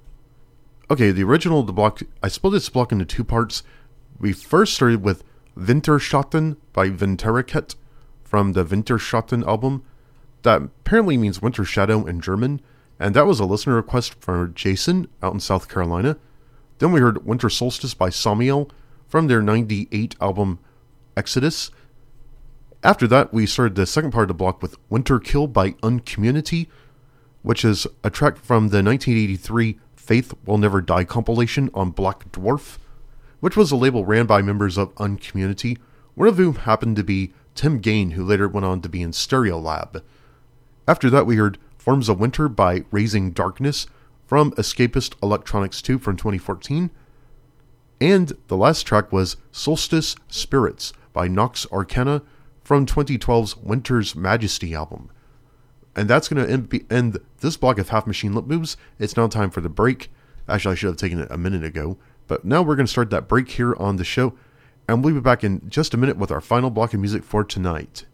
[0.89, 3.64] okay, the original the block I split this block into two parts.
[4.18, 5.26] We first started with
[5.57, 7.76] Winterschatten by Wintereket
[8.23, 9.84] from the Winterschatten album.
[10.44, 12.61] That apparently means winter shadow in German,
[12.98, 16.15] and that was a listener request from Jason out in South Carolina.
[16.79, 18.69] Then we heard Winter Solstice by Samael
[19.07, 20.60] from their 98 album
[21.15, 21.71] Exodus.
[22.84, 26.68] After that, we started the second part of the block with Winter Kill by Uncommunity,
[27.41, 32.77] which is a track from the 1983 Faith Will Never Die compilation on Black Dwarf,
[33.39, 35.77] which was a label ran by members of Uncommunity,
[36.13, 39.11] one of whom happened to be Tim Gane, who later went on to be in
[39.11, 40.02] Stereolab.
[40.87, 43.87] After that, we heard Forms of Winter by Raising Darkness
[44.28, 46.91] from Escapist Electronics 2 from 2014.
[47.99, 52.22] And the last track was Solstice Spirits by Nox Arcana
[52.62, 55.10] from 2012's Winter's Majesty album.
[55.96, 58.78] And that's going to end, this block of Half Machine Lip Moves.
[58.99, 60.12] It's now time for the break.
[60.47, 61.97] Actually, I should have taken it a minute ago.
[62.28, 64.34] But now we're going to start that break here on the show.
[64.88, 67.44] And we'll be back in just a minute with our final block of music for
[67.44, 68.06] tonight.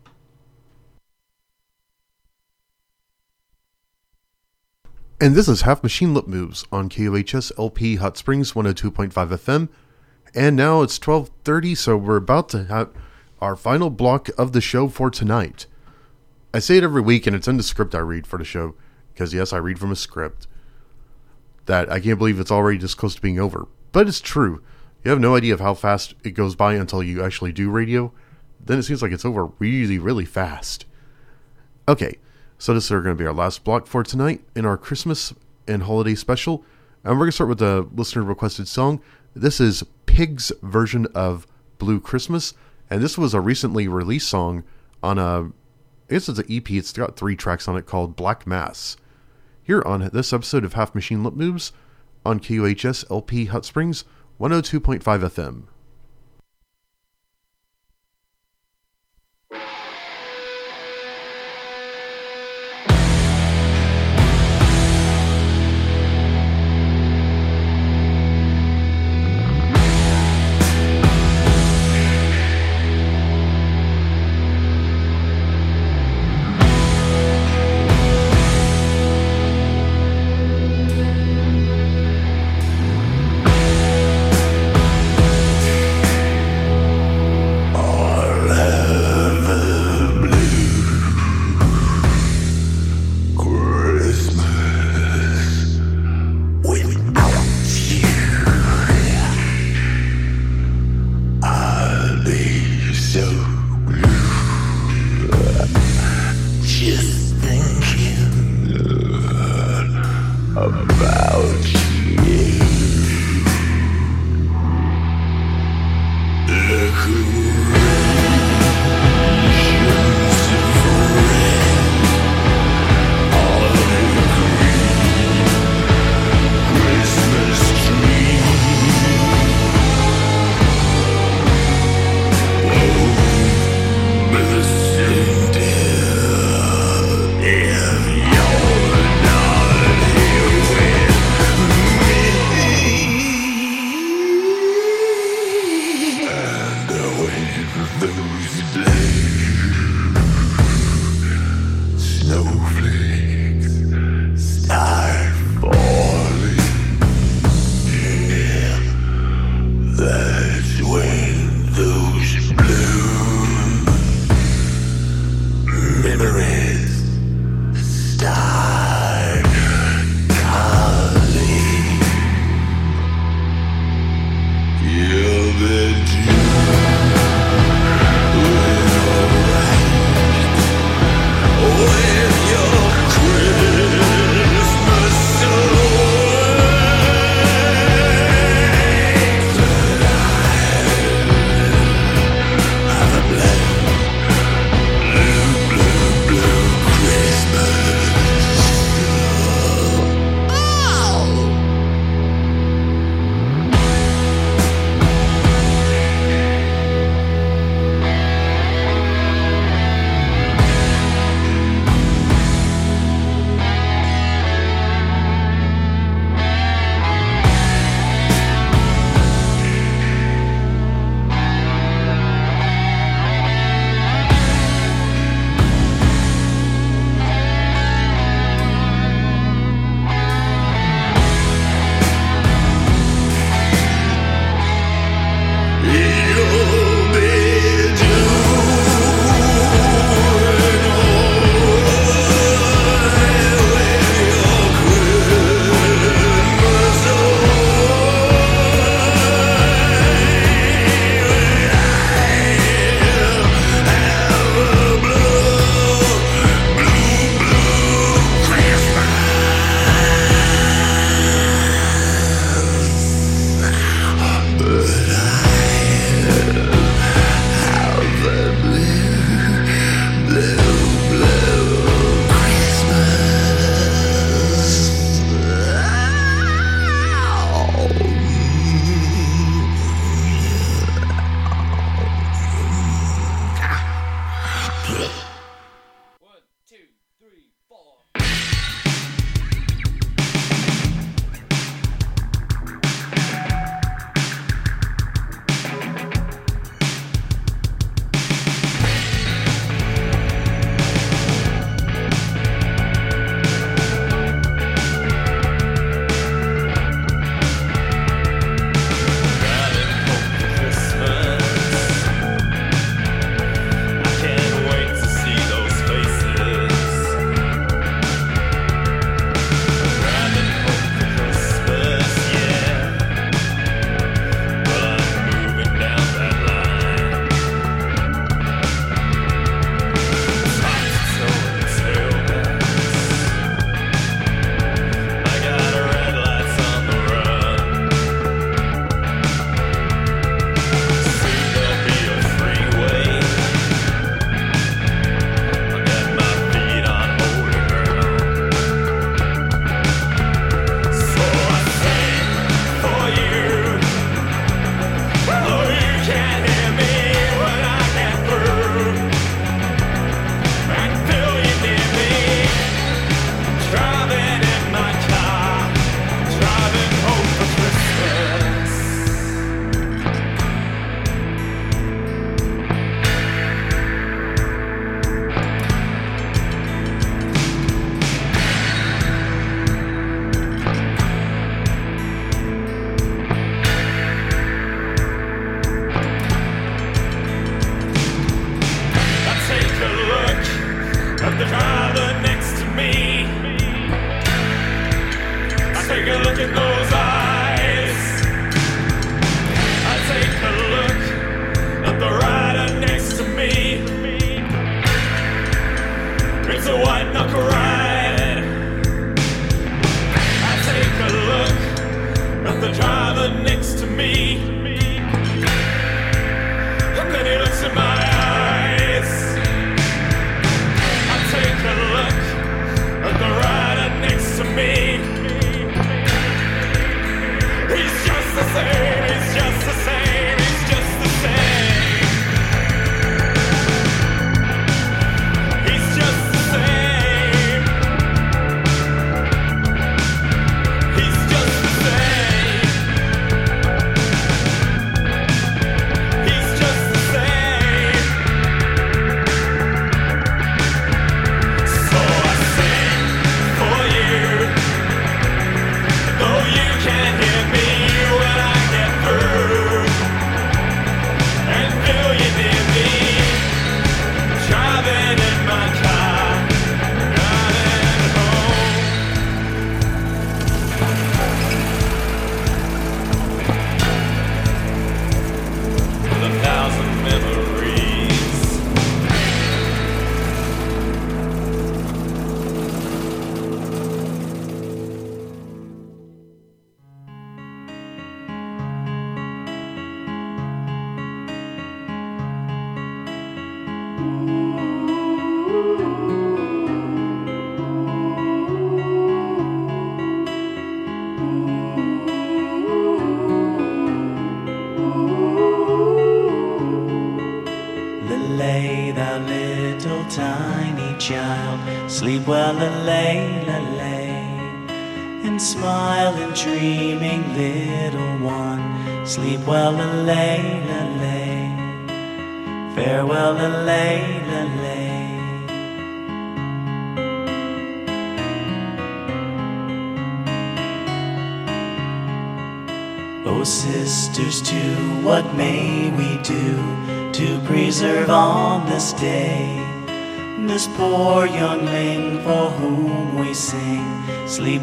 [5.22, 9.70] And this is Half Machine Lip Moves on KOHS LP Hot Springs 102.5 FM.
[10.34, 12.90] And now it's 12:30, so we're about to have
[13.40, 15.68] our final block of the show for tonight.
[16.54, 18.74] I say it every week and it's in the script I read for the show
[19.14, 20.48] because yes, I read from a script.
[21.68, 23.68] That I can't believe it's already this close to being over.
[23.92, 24.62] But it's true.
[25.06, 28.12] You have no idea of how fast it goes by until you actually do radio.
[28.60, 30.86] Then it seems like it's over really, really fast.
[31.88, 32.18] Okay,
[32.64, 35.34] so this is going to be our last block for tonight in our Christmas
[35.68, 36.64] and holiday special.
[37.04, 39.02] And we're going to start with the listener requested song.
[39.36, 41.46] This is Pig's version of
[41.78, 42.54] Blue Christmas.
[42.90, 44.64] And this was a recently released song
[45.04, 45.48] on a,
[46.08, 46.72] I guess it's an EP.
[46.72, 48.96] It's got three tracks on it called Black Mass.
[49.62, 51.74] Here on this episode of Half Machine Lip Moves
[52.26, 54.06] on KOHS LP Hot Springs
[54.40, 55.64] 102.5 FM.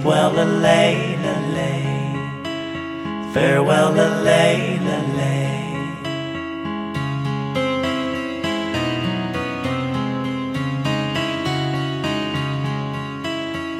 [0.00, 1.14] Sleep well, lay,
[1.52, 1.82] lay.
[3.34, 5.60] Farewell, lay, lay.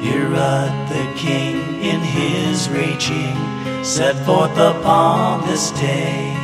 [0.03, 3.35] Herod the king in his reaching
[3.83, 6.35] set forth upon this day.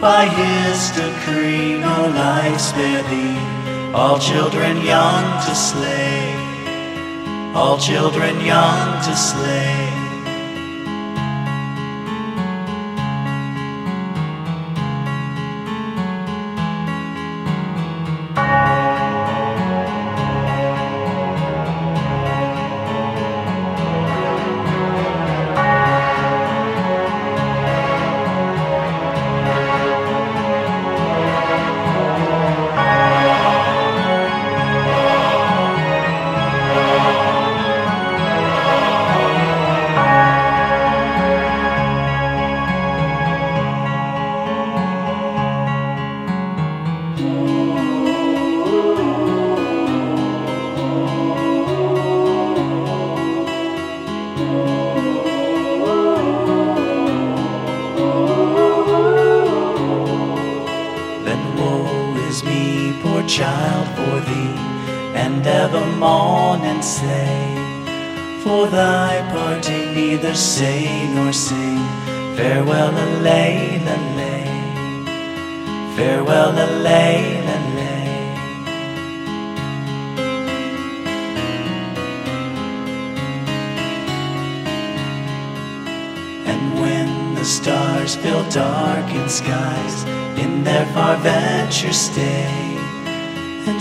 [0.00, 6.21] By his decree, no life spare thee, all children young to slay,
[7.54, 9.71] all children young to slay.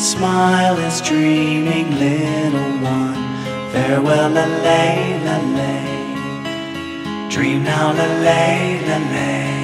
[0.02, 3.22] Smile as dreaming little one.
[3.72, 7.30] Farewell, la lay, la lay.
[7.30, 9.61] Dream now, la lay, la lay.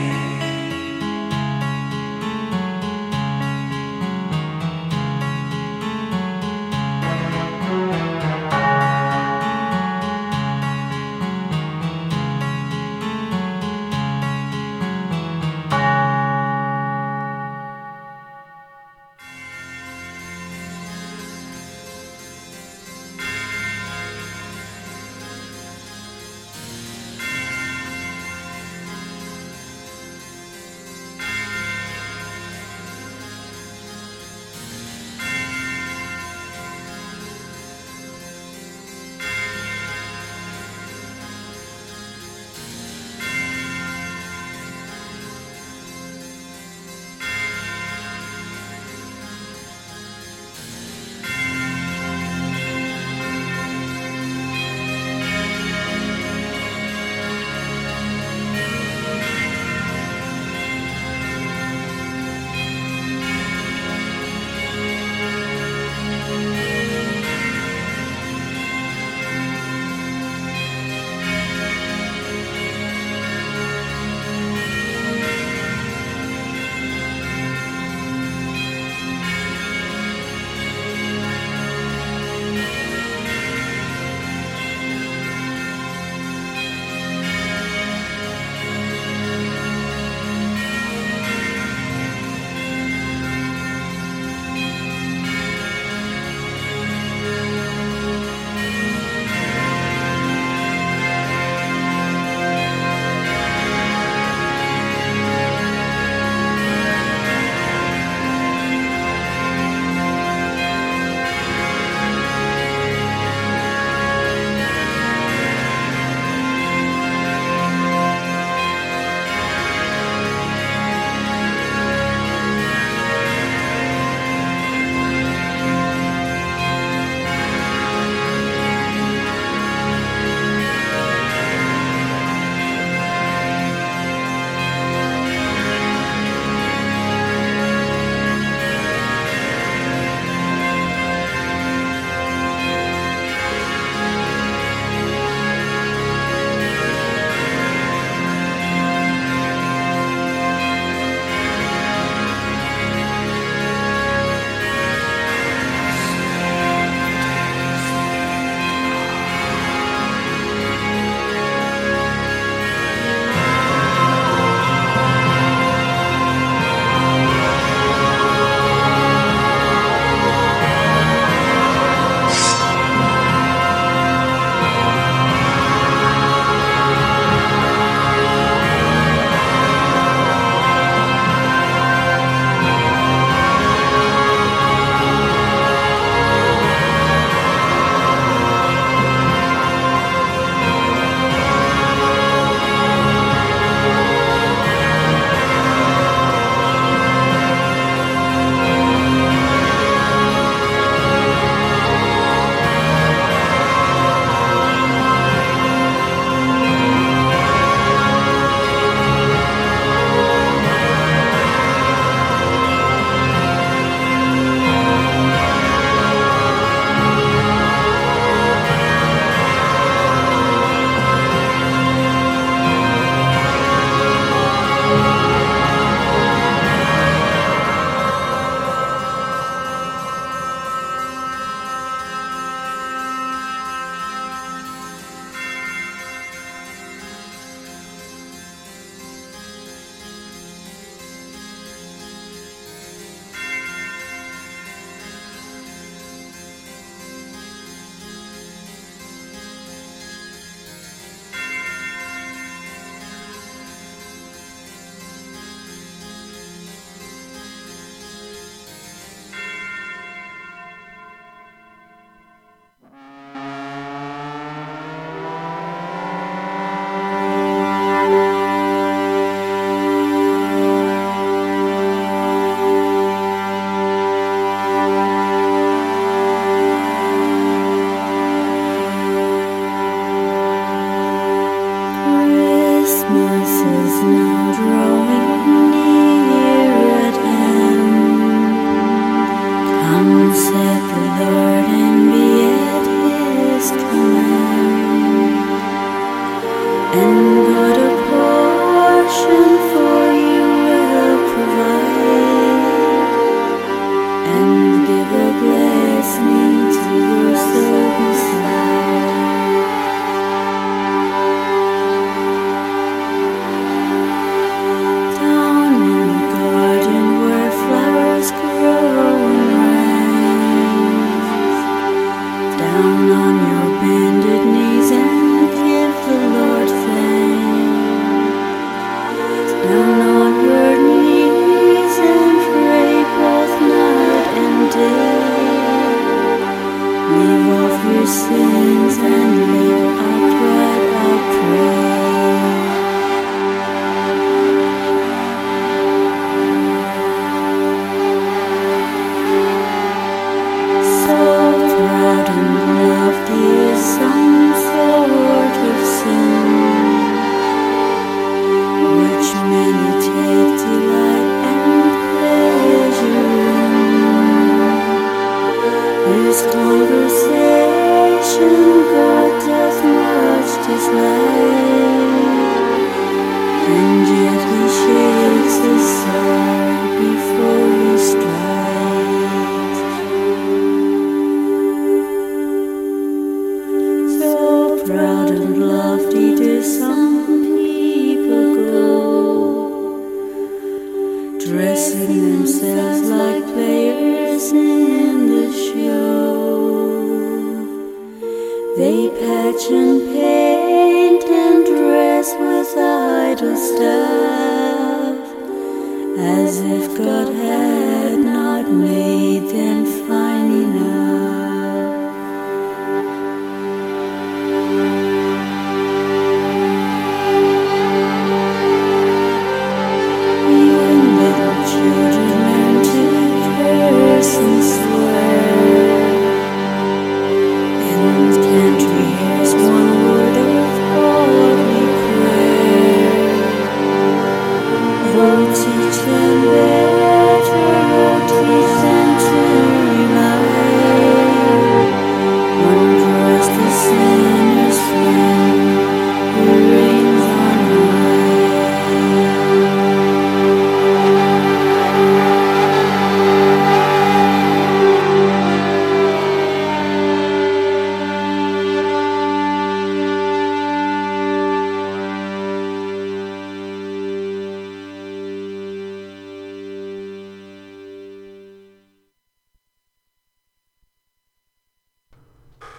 [406.48, 411.07] As if God had not made them fine enough.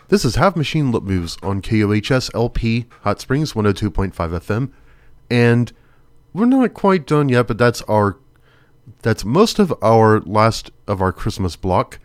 [0.08, 4.72] This is Half Machine Lip Moves on KOHS LP Hot Springs 102.5 FM.
[5.30, 5.70] And
[6.32, 8.16] we're not quite done yet, but that's our
[9.02, 11.98] that's most of our last of our Christmas block.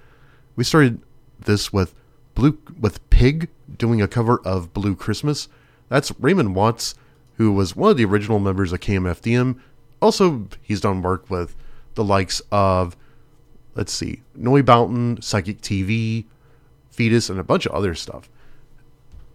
[0.57, 0.99] We started
[1.39, 1.95] this with
[2.35, 5.47] Blue with Pig doing a cover of Blue Christmas.
[5.87, 6.95] That's Raymond Watts,
[7.37, 9.61] who was one of the original members of KMFDM.
[10.01, 11.55] Also, he's done work with
[11.95, 12.97] the likes of
[13.75, 16.25] let's see, Neubauten, Psychic TV,
[16.93, 18.29] Foetus, and a bunch of other stuff.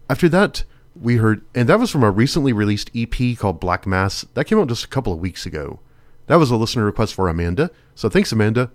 [0.08, 0.64] After that,
[1.00, 4.24] we heard, and that was from a recently released EP called Black Mass.
[4.34, 5.80] That came out just a couple of weeks ago.
[6.26, 8.70] That was a listener request for Amanda, so thanks, Amanda.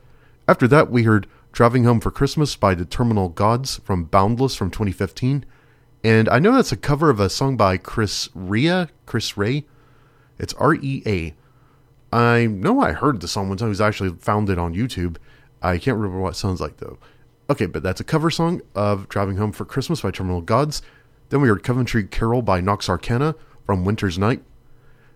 [0.48, 4.72] After that, we heard Driving Home for Christmas by the Terminal Gods from Boundless from
[4.72, 5.46] 2015.
[6.04, 9.66] And I know that's a cover of a song by Chris Rea, Chris Ray.
[10.38, 11.34] It's R E A.
[12.14, 13.68] I know I heard the song one time.
[13.68, 15.18] It was actually found it on YouTube.
[15.62, 16.98] I can't remember what it sounds like though.
[17.50, 20.82] Okay, but that's a cover song of Driving Home for Christmas by Terminal Gods.
[21.28, 24.42] Then we heard Coventry Carol by Nox Arcana from Winter's Night.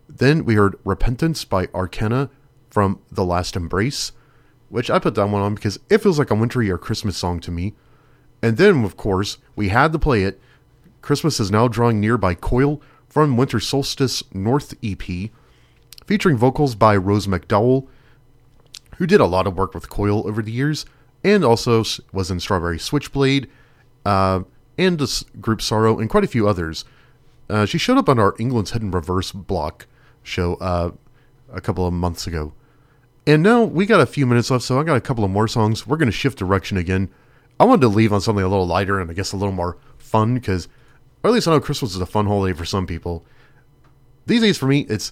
[0.09, 2.29] Then we heard Repentance by Arcana
[2.69, 4.11] from The Last Embrace,
[4.67, 7.39] which I put that one on because it feels like a wintry or Christmas song
[7.39, 7.75] to me.
[8.41, 10.41] And then, of course, we had to play it.
[11.01, 15.31] Christmas is Now Drawing Near by Coil from Winter Solstice North EP,
[16.05, 17.87] featuring vocals by Rose McDowall,
[18.97, 20.85] who did a lot of work with Coil over the years,
[21.23, 23.49] and also was in Strawberry Switchblade,
[24.05, 24.41] uh,
[24.77, 26.85] and the group Sorrow, and quite a few others.
[27.49, 29.87] Uh, she showed up on our England's Hidden Reverse block
[30.21, 30.91] show uh,
[31.51, 32.53] a couple of months ago.
[33.25, 35.47] And now we got a few minutes left, so I got a couple of more
[35.47, 35.85] songs.
[35.85, 37.09] We're going to shift direction again.
[37.59, 39.77] I wanted to leave on something a little lighter and I guess a little more
[39.97, 40.67] fun because,
[41.23, 43.25] at least I know Christmas is a fun holiday for some people.
[44.27, 45.11] These days, for me, it's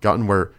[0.00, 0.52] gotten where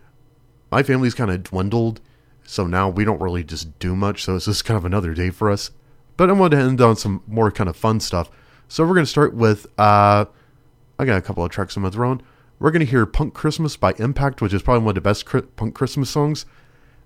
[0.71, 2.01] my family's kind of dwindled,
[2.47, 4.23] so now we don't really just do much.
[4.23, 5.69] So it's just kind of another day for us.
[6.15, 8.31] But I wanted to end on some more kind of fun stuff.
[8.69, 10.25] So we're going to start with uh,
[10.97, 12.21] I got a couple of tracks I'm going to throw in.
[12.59, 15.25] We're going to hear Punk Christmas by Impact, which is probably one of the best
[15.55, 16.45] punk Christmas songs.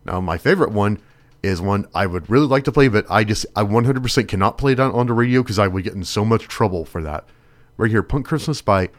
[0.06, 1.02] Now, my favorite one
[1.44, 4.74] is one I would really like to play, but I just, I 100% cannot play
[4.74, 7.26] it on, on the radio because I would get in so much trouble for that.
[7.76, 8.90] We're here, Punk Christmas by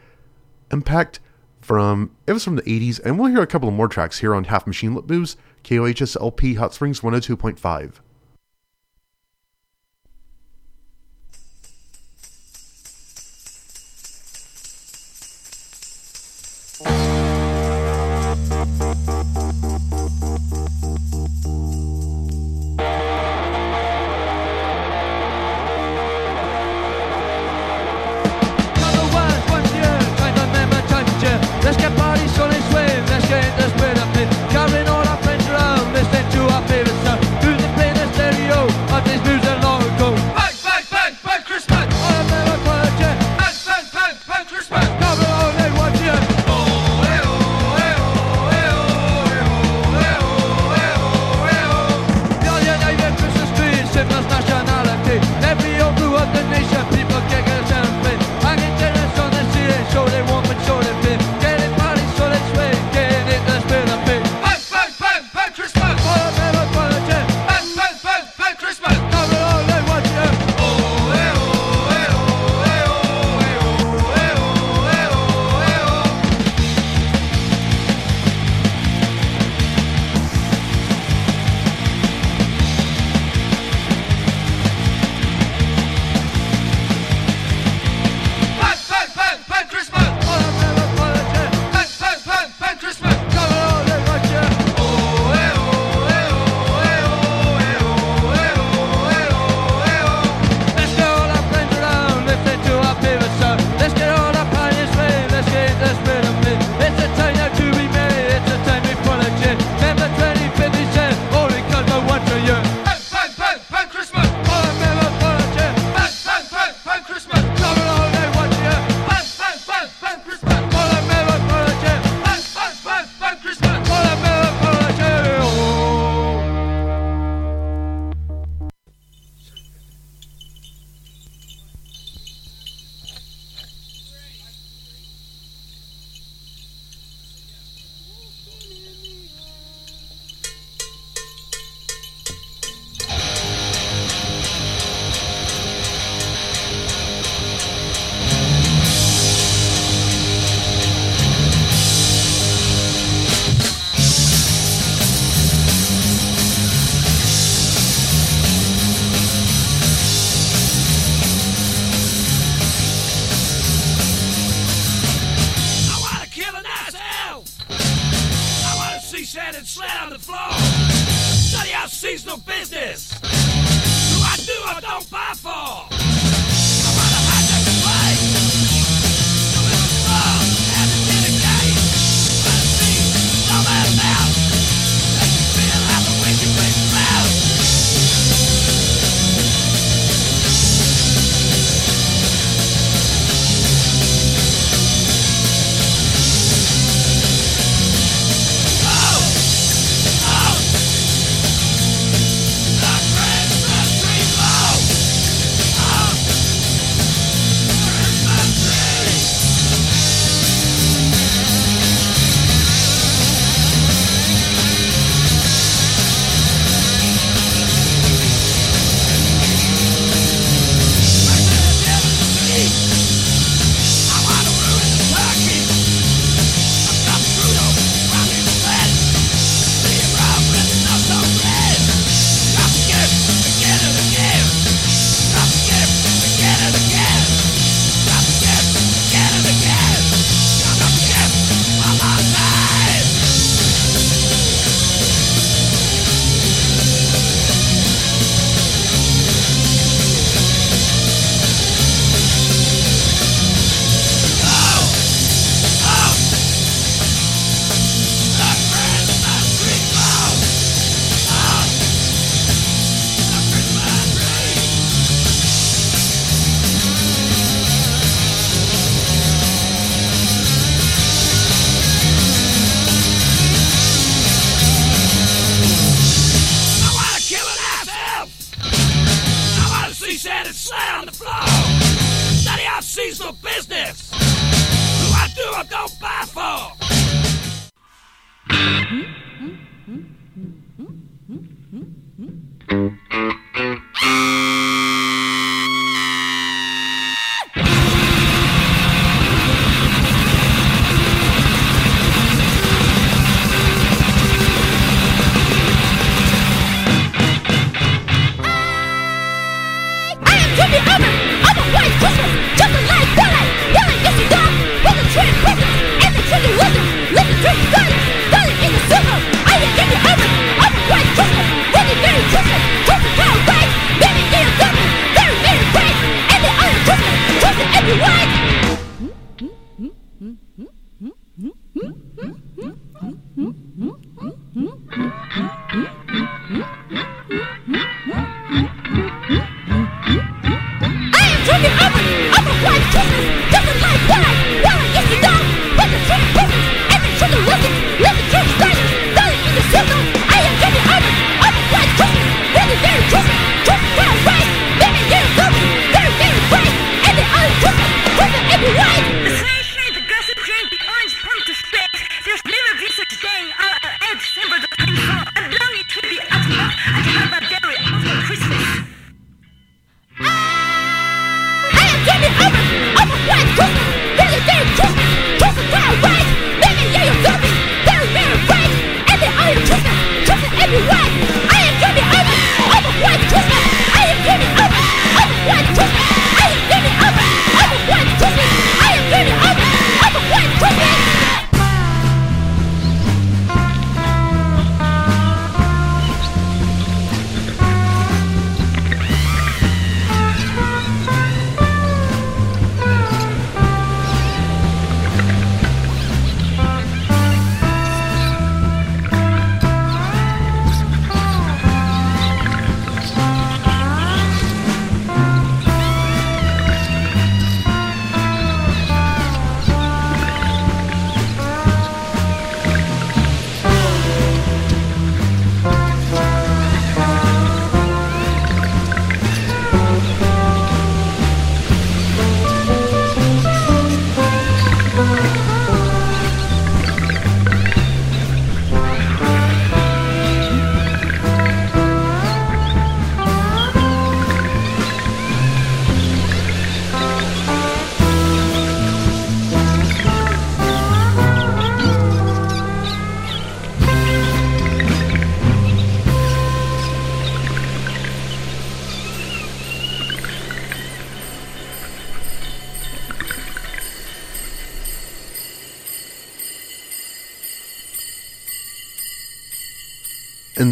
[0.71, 1.19] Impact
[1.61, 4.35] from, it was from the 80s, and we'll hear a couple of more tracks here
[4.35, 8.02] on Half Machine Lip Moves, KOHS LP Hot Springs 102.5.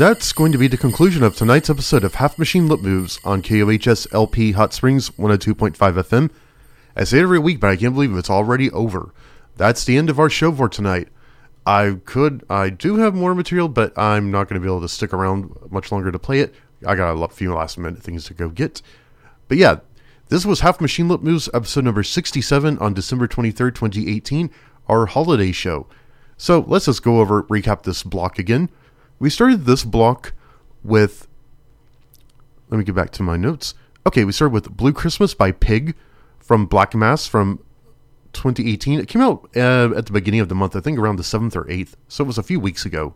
[0.02, 3.44] that's going to be the conclusion of tonight's episode of Half Machine Lip Moves on
[3.44, 6.32] KOHS LP Hot Springs 102.5 FM.
[6.96, 9.14] I say it every week, but I can't believe it's already over.
[9.58, 11.10] That's the end of our show for tonight.
[11.68, 14.90] I could, I do have more material, but I'm not going to be able to
[14.90, 16.56] stick around much longer to play it.
[16.84, 18.82] I got a few last minute things to go get.
[19.48, 19.82] But yeah,
[20.30, 24.50] this was Half Machine Lip Moves, episode number 67 on December 23rd, 2018,
[24.88, 25.86] our holiday show.
[26.38, 28.72] So let's just go over, recap this block again.
[29.22, 30.34] We started this block
[30.84, 31.28] with.
[32.72, 33.76] Let me get back to my notes.
[34.08, 35.96] Okay, we started with Blue Christmas by Pig
[36.40, 37.60] from Black Mass from
[38.34, 39.00] 2018.
[39.00, 41.56] It came out uh, at the beginning of the month, I think around the 7th
[41.56, 43.14] or 8th, so it was a few weeks ago.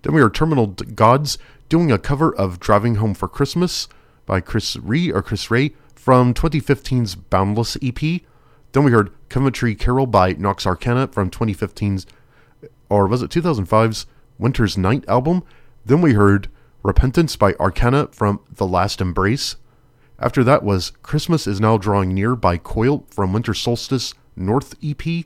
[0.00, 1.36] Then we heard Terminal Gods
[1.68, 3.88] doing a cover of Driving Home for Christmas
[4.24, 8.00] by Chris Ree or Chris Ray from 2015's Boundless EP.
[8.72, 12.06] Then we heard Coventry Carol by Nox Arcana from 2015's,
[12.88, 14.06] or was it 2005's
[14.38, 15.42] Winter's Night album?
[15.84, 16.48] Then we heard
[16.82, 19.56] Repentance by Arcana from The Last Embrace.
[20.18, 25.24] After that was Christmas is Now Drawing Near by Coil from Winter Solstice North EP.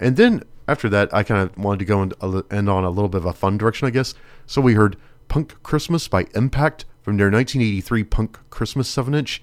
[0.00, 2.90] And then after that, I kind of wanted to go and uh, end on a
[2.90, 4.14] little bit of a fun direction, I guess.
[4.46, 4.96] So we heard
[5.28, 9.42] Punk Christmas by Impact from their 1983 Punk Christmas 7 inch.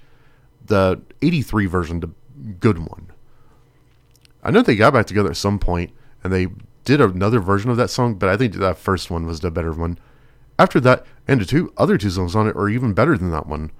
[0.65, 2.11] The 83 version, the
[2.59, 3.11] good one.
[4.43, 5.91] I know they got back together at some point
[6.23, 6.47] and they
[6.83, 9.71] did another version of that song, but I think that first one was the better
[9.71, 9.97] one.
[10.59, 13.47] After that, and the two other two songs on it are even better than that
[13.47, 13.71] one.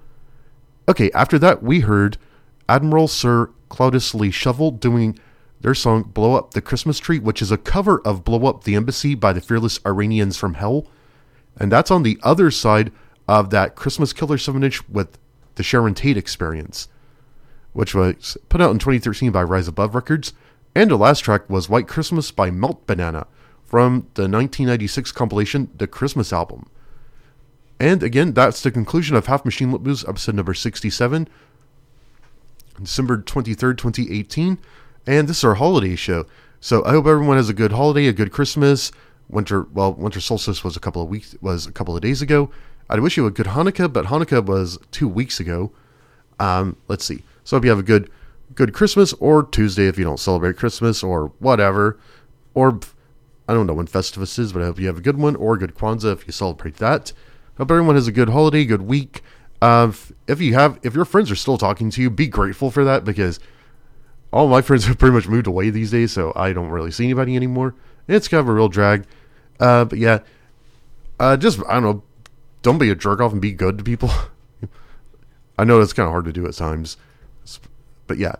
[0.88, 2.18] Okay, after that, we heard
[2.68, 5.18] Admiral Sir Cloudesley Shovell doing
[5.60, 8.74] their song Blow Up the Christmas Tree, which is a cover of Blow Up the
[8.74, 10.86] Embassy by the Fearless Iranians from Hell.
[11.56, 12.92] And that's on the other side
[13.28, 15.18] of that Christmas Killer 7 inch with
[15.54, 16.88] the Sharon Tate experience,
[17.72, 20.32] which was put out in 2013 by Rise Above Records.
[20.74, 23.26] And the last track was White Christmas by Melt Banana
[23.64, 26.68] from the 1996 compilation The Christmas Album.
[27.78, 31.28] And again, that's the conclusion of Half Machine Lip Moves, episode number 67,
[32.80, 34.58] December 23rd, 2018.
[35.06, 36.26] And this is our holiday show.
[36.60, 38.90] So I hope everyone has a good holiday, a good Christmas.
[39.28, 42.50] Winter, well, winter solstice was a couple of weeks, was a couple of days ago.
[42.88, 45.72] I wish you a good Hanukkah, but Hanukkah was two weeks ago.
[46.38, 47.22] Um, let's see.
[47.44, 48.10] So I hope you have a good,
[48.54, 51.98] good Christmas or Tuesday if you don't celebrate Christmas or whatever.
[52.54, 52.80] Or
[53.48, 55.56] I don't know when Festivus is, but I hope you have a good one or
[55.56, 57.12] good Kwanzaa if you celebrate that.
[57.58, 59.22] Hope everyone has a good holiday, good week.
[59.60, 59.92] Uh,
[60.26, 63.04] if, you have, if your friends are still talking to you, be grateful for that
[63.04, 63.38] because
[64.32, 67.04] all my friends have pretty much moved away these days, so I don't really see
[67.04, 67.74] anybody anymore.
[68.08, 69.06] It's kind of a real drag.
[69.60, 70.20] Uh, but yeah,
[71.18, 72.02] uh, just I don't know,
[72.62, 74.10] don't be a jerk off and be good to people.
[75.58, 76.96] I know that's kind of hard to do at times,
[78.06, 78.34] but yeah.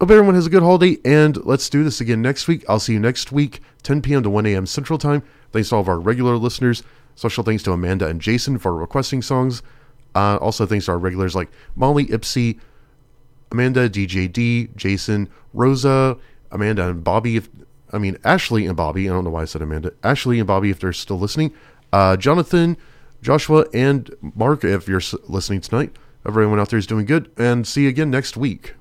[0.00, 2.64] Hope everyone has a good holiday, and let's do this again next week.
[2.68, 4.24] I'll see you next week, 10 p.m.
[4.24, 4.66] to 1 a.m.
[4.66, 5.22] Central Time.
[5.52, 6.82] Thanks to all of our regular listeners.
[7.14, 9.62] Special thanks to Amanda and Jason for requesting songs.
[10.14, 12.58] Uh, also, thanks to our regulars like Molly, Ipsy,
[13.52, 16.16] Amanda, DJD, Jason, Rosa,
[16.50, 17.36] Amanda, and Bobby.
[17.36, 17.48] If
[17.92, 19.92] I mean Ashley and Bobby, I don't know why I said Amanda.
[20.02, 21.52] Ashley and Bobby, if they're still listening.
[21.92, 22.76] Uh, Jonathan,
[23.22, 25.94] Joshua, and Mark, if you're listening tonight.
[26.26, 28.74] Everyone out there is doing good, and see you again next week.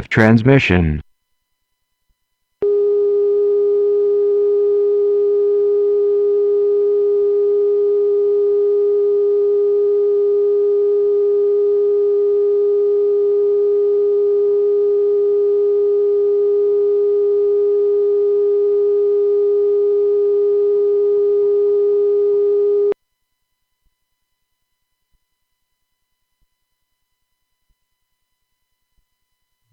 [0.00, 1.02] Of transmission.